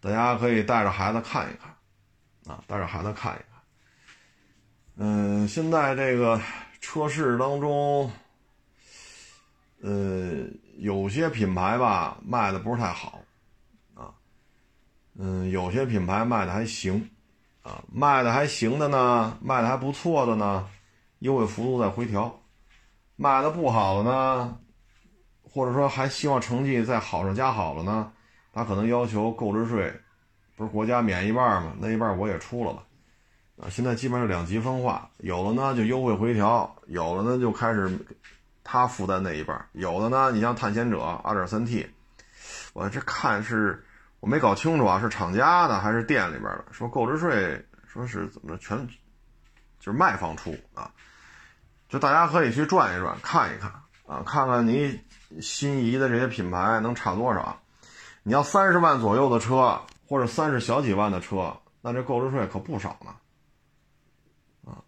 [0.00, 3.46] 大家可以带着孩子看一看，啊，带着孩子看一看。
[4.96, 6.40] 嗯，现在这个
[6.80, 8.10] 车市当中，
[9.82, 13.20] 呃，有些品牌吧卖的不是太好，
[13.94, 14.10] 啊，
[15.16, 17.10] 嗯，有些品牌卖的还行，
[17.62, 20.68] 啊，卖的还行的呢，卖的还不错的呢，
[21.20, 22.30] 优惠幅度在回调；
[23.16, 24.58] 卖的不好的呢，
[25.42, 28.12] 或者说还希望成绩再好上加好了呢。
[28.52, 29.92] 他可能要求购置税，
[30.56, 31.74] 不是国家免一半吗？
[31.78, 32.82] 那一半我也出了吧？
[33.62, 37.98] 啊，现在基本上两极分化，有的呢就优惠回调，有的呢就开始
[38.64, 41.88] 他负担那一半，有的呢，你像探险者 2.3T，
[42.72, 43.84] 我这看是
[44.20, 46.64] 我没搞清楚啊，是厂家的还是店里边的？
[46.70, 48.86] 说购置税说是怎么着，全
[49.78, 50.90] 就是卖方出啊，
[51.88, 53.70] 就大家可以去转一转，看一看
[54.06, 55.00] 啊，看看你
[55.40, 57.58] 心仪的这些品牌能差多少。
[58.22, 63.16] 你要三十万左右的车，或者三十小几万的车，那这购置税可不少呢。
[64.64, 64.78] 啊，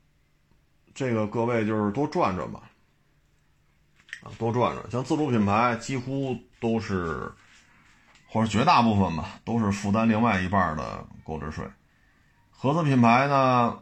[0.94, 2.62] 这个各位就是多转转吧，
[4.38, 4.90] 多转转。
[4.90, 7.30] 像自主品牌几乎都是，
[8.28, 11.64] 或者绝大部分吧，都是负担另外一半的购置税。
[12.50, 13.78] 合资品牌呢，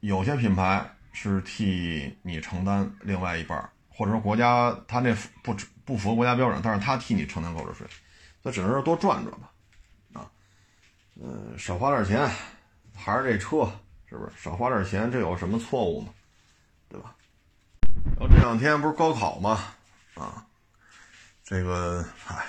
[0.00, 5.54] 有些品牌是替你承担另外一半，或者说国家他那不
[5.84, 7.86] 不符合国家标准，但是他替你承担购置税。
[8.42, 9.50] 那只能是多转转吧，
[10.12, 10.30] 啊，
[11.14, 12.28] 嗯，少花点钱，
[12.94, 13.70] 还是这车，
[14.06, 14.32] 是不是？
[14.36, 16.08] 少花点钱，这有什么错误吗？
[16.88, 17.14] 对吧？
[18.18, 19.58] 然后这两天不是高考吗？
[20.14, 20.44] 啊，
[21.44, 22.46] 这个，唉，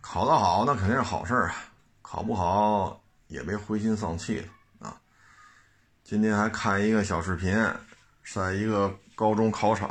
[0.00, 1.54] 考得好那肯定是好事啊，
[2.02, 4.48] 考不好也别灰心丧气
[4.80, 4.96] 啊。
[6.04, 7.54] 今天还看一个小视频，
[8.32, 9.88] 在一个高中考场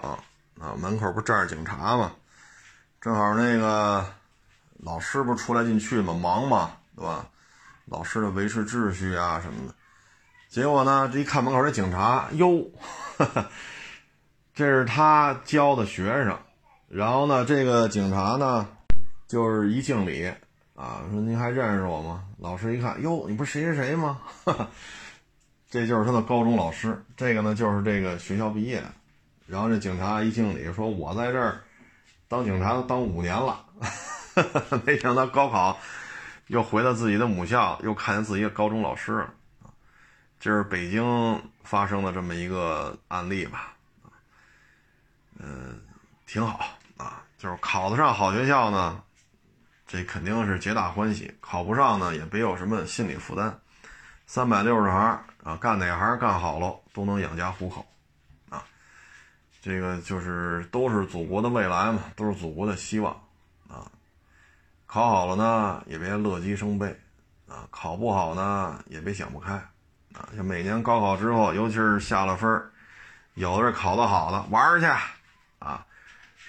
[0.60, 2.14] 啊，门口不站着警察吗？
[3.02, 4.14] 正好那个。
[4.82, 6.14] 老师不是出来进去吗？
[6.14, 7.28] 忙嘛，对吧？
[7.86, 9.74] 老师的维持秩序啊什么的。
[10.50, 12.64] 结果呢，这一看门口这警察，哟，
[14.54, 16.40] 这是他教的学生。
[16.90, 18.68] 然后呢，这个警察呢，
[19.28, 20.26] 就是一敬礼
[20.76, 22.24] 啊，说您还认识我吗？
[22.40, 24.22] 老师一看，哟，你不是谁谁谁吗？
[25.70, 27.04] 这就是他的高中老师。
[27.18, 28.82] 这个呢，就是这个学校毕业。
[29.48, 31.62] 然后这警察一敬礼，说我在这儿
[32.28, 33.66] 当警察当五年了，
[34.86, 35.78] 没想到高考
[36.48, 39.34] 又回到自己的母校，又看见自己的高中老师啊。
[40.40, 43.74] 这是北京发生的这么一个案例吧？
[45.40, 45.82] 嗯，
[46.26, 46.77] 挺好。
[47.38, 49.02] 就是考得上好学校呢，
[49.88, 53.60] 这肯定是皆大欢喜；考不上呢，也别有什么心理负担。
[54.26, 55.00] 三百六十行
[55.44, 57.86] 啊，干哪行干好了都能养家糊口
[58.50, 58.64] 啊。
[59.62, 63.14] 这个就是都是祖国的未来嘛，都是祖国的希望
[63.70, 63.86] 啊。
[64.86, 66.88] 考好了呢，也别乐极生悲
[67.48, 69.54] 啊；考不好呢，也别想不开
[70.14, 70.28] 啊。
[70.36, 72.72] 像每年高考之后，尤其是下了分
[73.36, 74.88] 有的是考得好的玩去
[75.60, 75.86] 啊。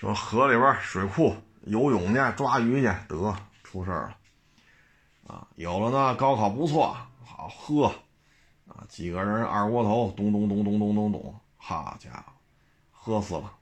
[0.01, 3.35] 说河里边水库游泳去抓鱼去，得
[3.65, 7.87] 出事儿了，啊，有了呢，高考不错，好喝，
[8.69, 12.33] 啊，几个人二锅头，咚咚咚咚咚咚咚，好家伙，
[12.93, 13.53] 喝死了，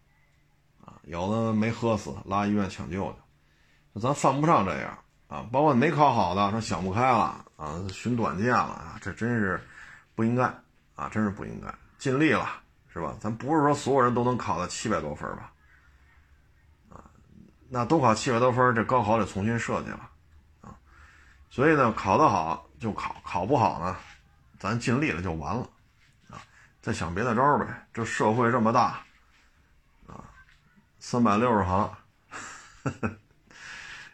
[0.85, 3.11] 啊，有的没喝死，拉医院抢救
[3.95, 9.59] 去，咱犯不上这样啊，包括没考好的，说想不开了啊，寻短见了啊，这真是
[10.15, 10.45] 不应该
[10.97, 12.47] 啊，真是不应该，尽力了
[12.93, 13.17] 是吧？
[13.19, 15.51] 咱不是说所有人都能考到七百多分吧？
[17.69, 20.09] 那都考七百多分，这高考得重新设计了，
[20.61, 20.75] 啊，
[21.51, 23.97] 所以呢，考得好就考，考不好呢，
[24.59, 25.69] 咱尽力了就完了，
[26.31, 26.39] 啊，
[26.81, 27.67] 再想别的招呗。
[27.93, 29.03] 这社会这么大，
[30.07, 30.23] 啊，
[31.01, 31.91] 三百六十行，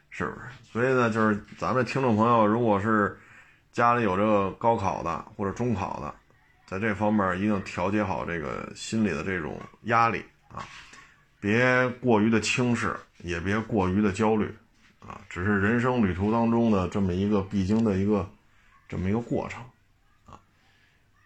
[0.09, 0.41] 是不是？
[0.73, 3.21] 所以呢，就是咱们听众朋友，如果是
[3.71, 6.15] 家里有这个高考的或者中考的，
[6.65, 10.65] 在这方面一定调节好这个心理的这种压力啊。
[11.41, 14.55] 别过于的轻视，也别过于的焦虑，
[15.01, 18.29] 啊，只是人生旅途当中的这么一个必经的一个
[18.89, 19.63] 这么一个过程，
[20.27, 20.39] 啊，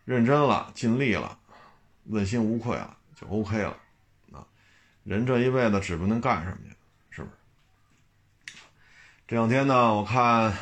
[0.05, 1.39] 认真了，尽力了，
[2.05, 3.77] 问心无愧了，就 OK 了，
[4.33, 4.47] 啊，
[5.05, 6.77] 人这一辈子指不定干什么去，
[7.11, 7.35] 是不是？
[9.27, 10.55] 这两天呢，我看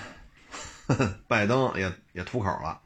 [1.28, 2.80] 拜登也也吐口了，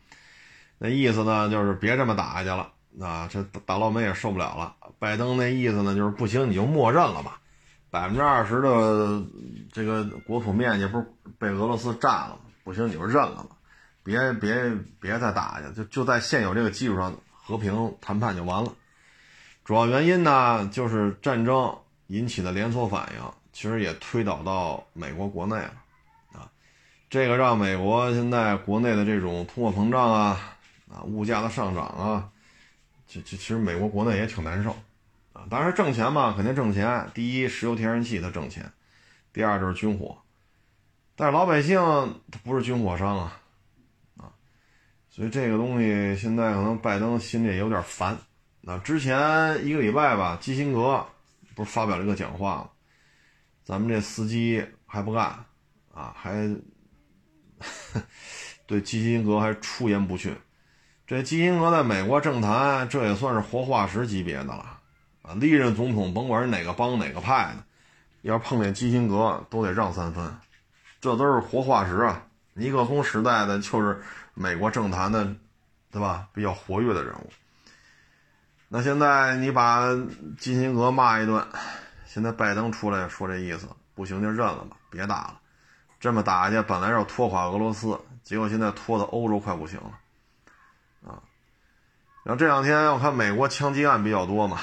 [0.79, 2.73] 那意思呢，就是别这么打下去了。
[3.01, 4.75] 啊，这大老美也受不了了。
[4.99, 7.41] 拜登那意思呢，就是不行，你就默认了吧。
[7.91, 9.23] 百分之二十的
[9.73, 11.07] 这个国土面积不是
[11.39, 12.41] 被俄罗斯占了吗？
[12.65, 13.57] 不行，你就认了吧，
[14.05, 14.71] 别别
[15.01, 18.73] 别再打去，就就在现有这个基础上和平谈判就完了。
[19.65, 21.75] 主要原因呢，就是战争
[22.09, 25.73] 引起的连锁反应，其实也推导到美国国内了
[26.33, 26.51] 啊。
[27.09, 30.57] 这个让美国现在国内的这种通货膨胀啊，
[30.91, 32.29] 啊，物价的上涨啊。
[33.07, 34.77] 其其其实美国国内也挺难受，
[35.51, 37.11] 当然挣钱嘛，肯定挣钱。
[37.15, 38.65] 第一，石油天然气它挣钱；
[39.33, 40.19] 第二就是军火，
[41.17, 41.79] 但是老百姓
[42.31, 43.41] 他不是军火商啊，
[44.17, 44.33] 啊，
[45.11, 48.17] 所以这个东西现在可能拜登心里也有点烦。
[48.61, 51.07] 那之前一个礼拜吧，基辛格
[51.55, 52.71] 不是发表了一个讲话吗？
[53.65, 55.45] 咱们这司机还不干
[55.93, 56.57] 啊，还
[58.67, 60.35] 对基辛格还出言不逊。
[61.07, 64.78] 这基辛格在美国政坛，这也算是活化石级别的了，
[65.29, 67.65] 啊，历任总统甭管是哪个帮哪个派的，
[68.23, 70.35] 要碰见基辛格都得让三分，
[71.03, 72.23] 这都是活化石啊！
[72.55, 74.03] 尼克松时代的就是
[74.33, 75.35] 美国政坛的，
[75.93, 76.27] 对吧？
[76.33, 77.31] 比较活跃的人物。
[78.69, 79.83] 那现在你把
[80.39, 81.47] 基辛格骂一顿，
[82.07, 85.41] 现在拜登出来说这意思，不行就认了吧，别打了。
[86.01, 91.11] 这么打下去，本来要拖垮俄罗斯，结果现在拖的欧洲快不行了。
[91.11, 91.21] 啊
[92.25, 94.59] 然后这两天我看美国枪击案比较多嘛，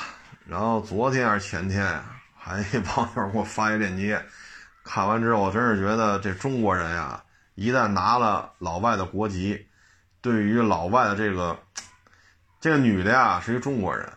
[0.47, 2.03] 然后昨天还是前天呀，
[2.35, 4.23] 还一网友给我发一链接，
[4.83, 7.23] 看完之后我真是觉得这中国人呀，
[7.55, 9.67] 一旦拿了老外的国籍，
[10.21, 11.57] 对于老外的这个
[12.61, 14.07] 这个女的呀是一中国人，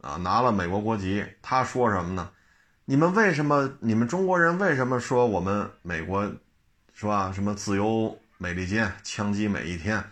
[0.00, 2.30] 啊拿了美国国籍，她说什么呢？
[2.86, 6.24] 你们为什么你们中国人为什么说我们美国
[6.94, 7.30] 是吧？
[7.34, 10.02] 什么自由美利坚，枪击每一天？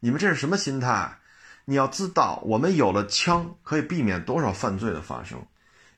[0.00, 1.16] 你们这是什么心态？
[1.64, 5.38] 你要知道，我们有了枪，可以避免多少犯罪的发生，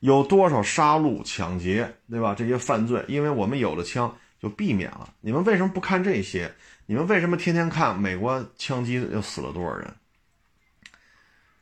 [0.00, 2.34] 有多少杀戮、抢劫，对吧？
[2.34, 5.08] 这些犯罪，因为我们有了枪，就避免了。
[5.20, 6.54] 你们为什么不看这些？
[6.86, 9.94] 你们为什么天天看美国枪击又死了多少人？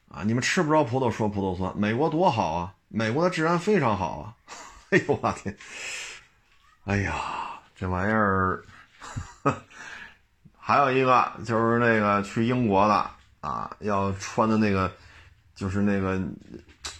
[0.08, 0.22] 啊！
[0.24, 2.74] 你们吃不着葡萄说葡萄酸，美国多好啊！
[2.88, 4.34] 美国的治安非常好啊！
[4.90, 5.56] 哎呦我天！
[6.84, 8.62] 哎呀，这玩意儿
[10.58, 13.10] 还有一个就是那个去英国的
[13.42, 14.90] 啊，要穿的那个
[15.54, 16.18] 就是那个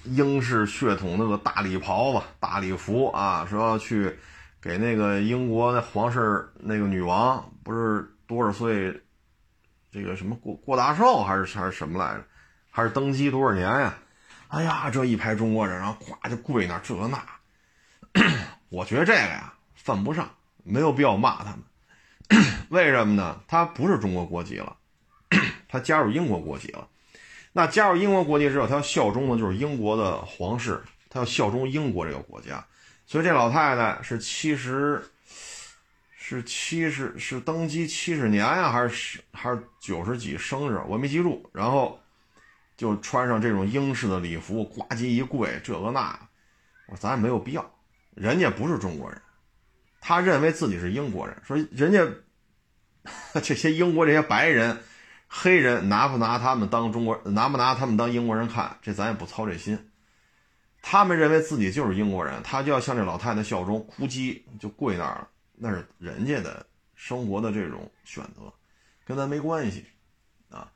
[0.05, 4.18] 英式血统那个大礼袍吧、大礼服啊，说要去
[4.61, 9.01] 给那个英国那皇室那个女王不是多少岁，
[9.93, 12.24] 这个什么过过大寿还是还是什么来着，
[12.70, 13.95] 还是登基多少年呀？
[14.49, 17.24] 哎呀，这一排中国人，然后咵就跪那这那，
[18.68, 20.28] 我觉得这个呀犯不上，
[20.64, 21.62] 没有必要骂他们。
[22.68, 23.40] 为什么呢？
[23.47, 24.76] 他不是中国国籍了，
[25.68, 26.89] 他加入英国国籍了。
[27.53, 30.80] 那加入英国国籍之后，他要效忠的就是英国的皇室，
[31.11, 32.64] 他要效忠英国这个国家。
[33.07, 35.03] 所以这老太太是七十，
[36.16, 40.80] 是七十，是登基七十年呀，还是还是九十几生日？
[40.89, 41.47] 我没记住。
[41.53, 42.01] 然后
[42.76, 46.18] 就穿上这种英式的礼服，呱唧一跪，这个那，
[46.87, 47.74] 我说咱也没有必要。
[48.14, 49.20] 人家不是中国人。
[50.01, 52.05] 他认为自己是英国人，说人家
[53.43, 54.83] 这些英国这些白人、
[55.35, 59.89] 黑人拿不拿他们当中国，拿不拿他们当英国人看，这咱也不操这心。
[60.83, 68.53] 他们认为自己就是英国人，他就要向这老太太效忠，哭唧就跪那儿了，那是人家的生活的这种选择，
[69.07, 69.87] 跟咱没关系
[70.51, 70.70] 啊。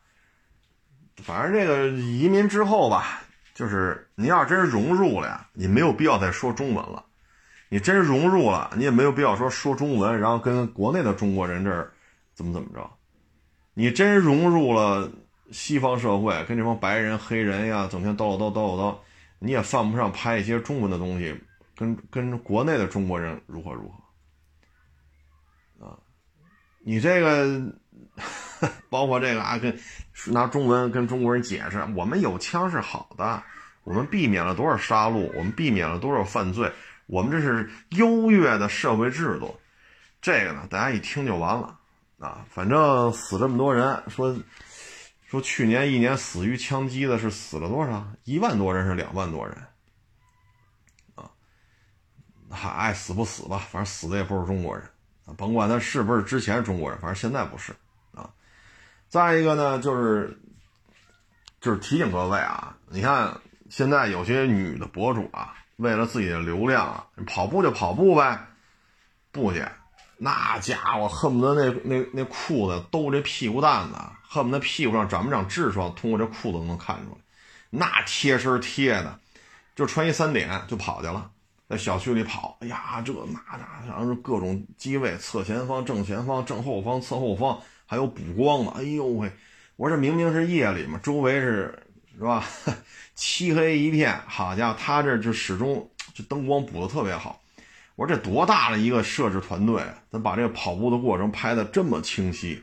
[1.23, 3.21] 反正这个移民之后吧，
[3.53, 7.05] 就是你要真融入了呀，你没有必要再说中文了。
[7.69, 11.93] 你真融入了，你也没有必要说说中文，然后跟国内的中国人这儿
[12.33, 12.91] 怎么怎么着。
[13.79, 15.13] 你真融入了
[15.51, 18.97] 西方社会，跟这帮白人、黑人呀，整天叨叨叨叨叨，
[19.39, 21.39] 你也犯不上拍一些中文的东西，
[21.77, 23.87] 跟跟国内的中国人如何如
[25.79, 25.93] 何啊？
[26.83, 27.71] 你这个
[28.89, 29.79] 包括这个啊，跟
[30.29, 33.43] 拿中文跟中国人解释，我们有枪是好的，
[33.85, 36.73] 我们避免了多少杀戮，我们避免了多少犯罪。
[37.09, 39.55] 我们这是优越的社会制度，
[40.23, 41.76] 这个呢，大家一听就完了
[42.19, 42.45] 啊。
[42.49, 44.37] 反正死这么多人，说
[45.29, 48.07] 说去年一年死于枪击的是死了多少？
[48.25, 49.57] 一万多人是两万多人
[51.15, 51.31] 啊？
[52.51, 53.59] 还爱死不死吧？
[53.71, 54.89] 反正死的也不是中国人，
[55.37, 57.75] 甭管他是不是之前中国人，反正现在不是
[58.13, 58.31] 啊。
[59.09, 60.39] 再一个呢，就是
[61.61, 65.55] 就是提醒各位啊，你看现在有些女的博主啊。
[65.77, 68.47] 为了自己的流量啊，跑步就跑步呗，
[69.31, 69.63] 不去，
[70.19, 73.97] 那家伙恨不得那那那裤子兜这屁股蛋子，
[74.27, 77.19] 恨不得屁股上长不长痔疮，通过这裤子都能看出来，
[77.71, 79.19] 那贴身贴的，
[79.75, 81.31] 就穿一三点就跑去了，
[81.69, 89.31] 在小区里跑，哎呀，这那那，然后各种机位，侧前方、正前方、正后方、侧后方，还有补光的，哎呦喂，
[89.77, 91.87] 我这明明是夜里嘛，周围是
[92.17, 92.43] 是吧？
[93.15, 97.41] 漆黑一片，好家伙，他这就始终这灯光补的特别好。
[97.97, 102.63] 我说这多大的一个摄制团队，咱把这个跑步的过程拍的这么清晰。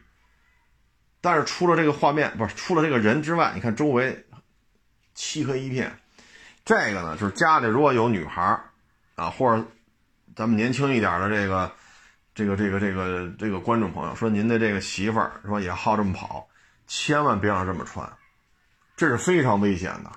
[1.19, 4.25] 但是除了这个画面，不是除了这个人之外，你看周围
[5.15, 5.99] 漆黑一片。
[6.65, 8.57] 这个呢，就是家里如果有女孩
[9.15, 9.65] 啊，或者
[10.35, 11.71] 咱们年轻一点的这个
[12.33, 16.47] 这个这个这个这个观众朋友，说您的这个媳妇儿说也好这么跑，
[16.87, 18.07] 千万别让这么穿，
[18.95, 20.11] 这是非常危险的。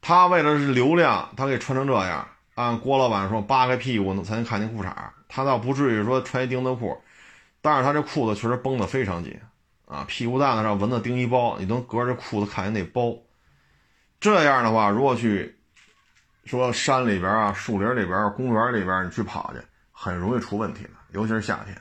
[0.00, 2.28] 他为了是流量，他给穿成这样。
[2.58, 4.92] 按郭老板说，扒开屁股才能看见裤衩。
[5.28, 7.00] 他倒不至于说穿一钉子裤，
[7.62, 9.40] 但是他这裤子确实绷得非常紧
[9.86, 13.16] 啊，屁股蛋子上蚊子叮一包，你能隔着裤子看见那包。
[14.18, 15.56] 这样的话，如果去
[16.46, 21.80] 说山里边啊、树林里边、公园里边，你去跑去，很容易出问题的，尤其是夏天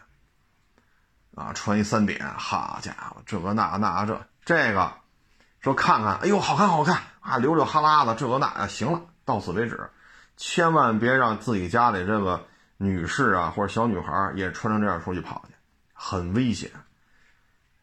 [1.34, 4.92] 啊，穿一三点，好家伙，这个那那这这个。
[5.60, 9.90] 说看看，哎呦，好看好看啊，流流哈喇子，这个那啊，行了，到此为止，
[10.38, 15.54] 千万别让自己家里这个女士啊或者小女孩也穿成这样出去跑去，
[15.94, 16.72] 很危险，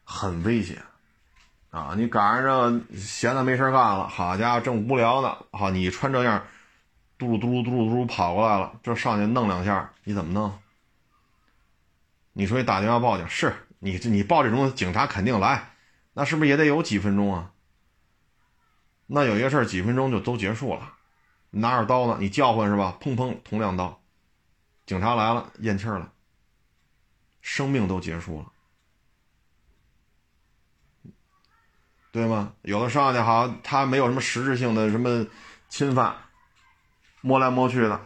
[0.04, 0.82] 很危险，
[1.70, 6.44] 啊，你赶上这闲的没事干了，好家伙，正无聊呢，好，你穿这样，
[7.18, 10.56] 嘟噜嘟噜嘟噜嘟噜跑过来了，这上去弄两下，你怎么弄？
[12.32, 15.72] 你说你打电话报警，是你你报这种警察肯定来，
[16.12, 17.50] 那是不是也得有几分钟啊？
[19.06, 20.94] 那有些事儿几分钟就都结束了，
[21.54, 22.96] 拿着刀呢，你叫唤是吧？
[23.00, 24.00] 砰砰，捅两刀，
[24.86, 26.12] 警察来了，咽气儿了，
[27.40, 31.12] 生命都结束了，
[32.10, 32.52] 对吗？
[32.62, 35.26] 有的上去好，他没有什么实质性的什么
[35.68, 36.16] 侵犯，
[37.20, 38.00] 摸来摸去的，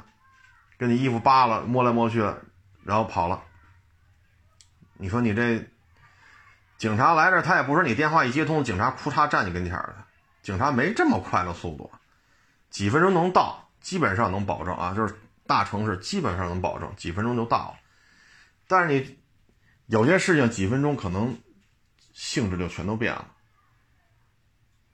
[0.76, 2.42] 跟你衣服扒了，摸来摸去的，
[2.84, 3.42] 然后跑了。
[4.94, 5.64] 你说你这
[6.76, 10.06] 警察来这，他也不说你电话一接通，警察哭嚓站你跟前儿了。
[10.42, 11.90] 警察没这么快的速度，
[12.70, 15.14] 几分钟能到，基本上能保证啊，就是
[15.46, 17.78] 大城市基本上能保证几分钟就到了。
[18.66, 19.18] 但是你
[19.86, 21.38] 有些事情几分钟可能
[22.12, 23.26] 性质就全都变了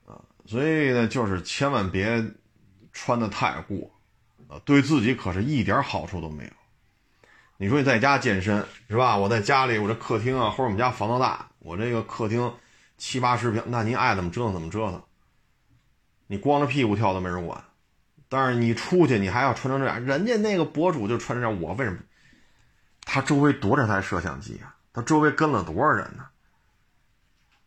[0.05, 2.23] 啊，所以呢，就是千万别
[2.93, 3.91] 穿的太过
[4.47, 6.51] 啊，对自己可是一点好处都没有。
[7.57, 9.17] 你说你在家健身是吧？
[9.17, 12.53] 我在家里，我这客厅啊，或者我们家房子大，我这个客厅
[12.97, 15.01] 七八十平，那您爱怎么折腾怎么折腾。
[16.27, 17.63] 你光着屁股跳都没人管，
[18.29, 21.99] 但是你出去你还要穿成这样，人家那个博主就穿成这样，我为什么？
[23.03, 24.75] 他周围多少台摄像机啊？
[24.91, 26.25] 他周围跟了多少人呢？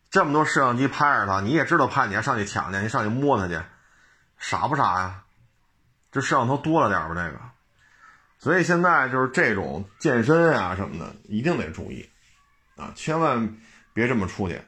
[0.09, 3.61] 这么多摄像机拍着他，你也知道怕，你还上去抢去，你上去摸他去，
[4.37, 5.23] 傻不傻呀？
[6.11, 7.15] 这摄像头多了点吧？
[7.15, 7.39] 这个，
[8.39, 12.09] 所以现在就是这种健身啊什么的，一定得注意
[12.75, 13.57] 啊，千万
[13.93, 14.59] 别这么出去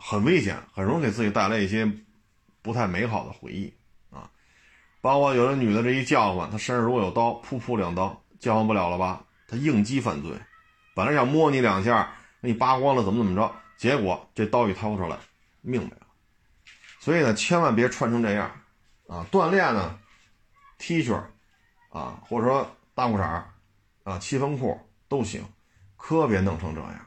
[0.00, 1.92] 很危险，很容易给自己带来一些。
[2.64, 3.70] 不太美好的回忆
[4.10, 4.30] 啊，
[5.02, 9.22] 包括有的女的这一叫唤，她身上如果有刀，噗噗两刀，叫唤不了了吧？
[9.46, 10.32] 她应激犯罪，
[10.94, 12.10] 本来想摸你两下，
[12.40, 13.54] 给你扒光了，怎么怎么着？
[13.76, 15.18] 结果这刀一掏出来，
[15.60, 16.06] 命没了。
[17.00, 18.50] 所以呢，千万别穿成这样
[19.08, 19.26] 啊！
[19.30, 19.98] 锻炼呢
[20.78, 21.20] ，T 恤
[21.90, 23.42] 啊，或者说大裤衩
[24.04, 25.44] 啊，七分裤都行，
[25.98, 27.06] 可别弄成这样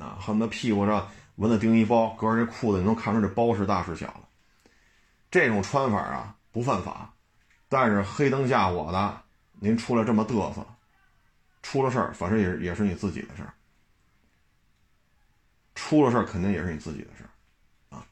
[0.00, 0.18] 啊！
[0.20, 4.28] 恨不得屁股上纹的钉一包，隔着这裤子你能看出这包是大是小了。
[5.32, 7.10] 这种穿法啊不犯法，
[7.66, 9.22] 但是黑灯瞎火的，
[9.54, 10.64] 您出来这么嘚瑟，
[11.62, 13.54] 出了事儿，反正也也是你自己的事儿。
[15.74, 18.04] 出了事儿肯定也是你自己的事儿，啊，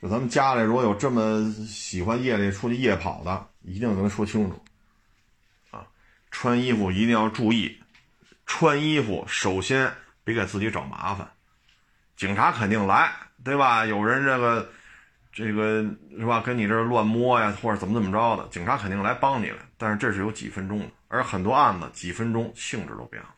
[0.00, 4.64] 就咱们家里如果有这么喜欢夜里出去夜跑的，一定跟他说清楚，
[5.72, 5.86] 啊，
[6.30, 7.78] 穿衣服一定要注意，
[8.46, 9.92] 穿衣服首先
[10.24, 11.30] 别给自己找麻烦，
[12.16, 13.14] 警察肯定来，
[13.44, 13.84] 对吧？
[13.84, 14.72] 有人这个。
[15.32, 15.82] 这个
[16.18, 16.42] 是吧？
[16.44, 19.58] 跟你这乱摸呀，或者怎么怎么着的，警察肯定来帮你了。
[19.78, 23.30] 但是这是有几分钟的，而很多案子几分钟性质都变了。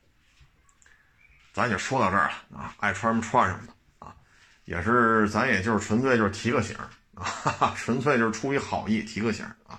[1.53, 3.73] 咱就说到这儿了啊，爱穿什么穿什么的
[4.05, 4.13] 啊，
[4.65, 6.77] 也是咱也就是纯粹就是提个醒
[7.15, 9.79] 啊， 纯粹就是出于好意提个醒啊。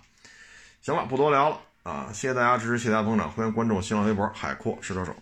[0.82, 5.14] 行了，不多聊了啊，谢谢大家支持，谢谢大家捧场，欢迎关注新浪微博海阔试车手。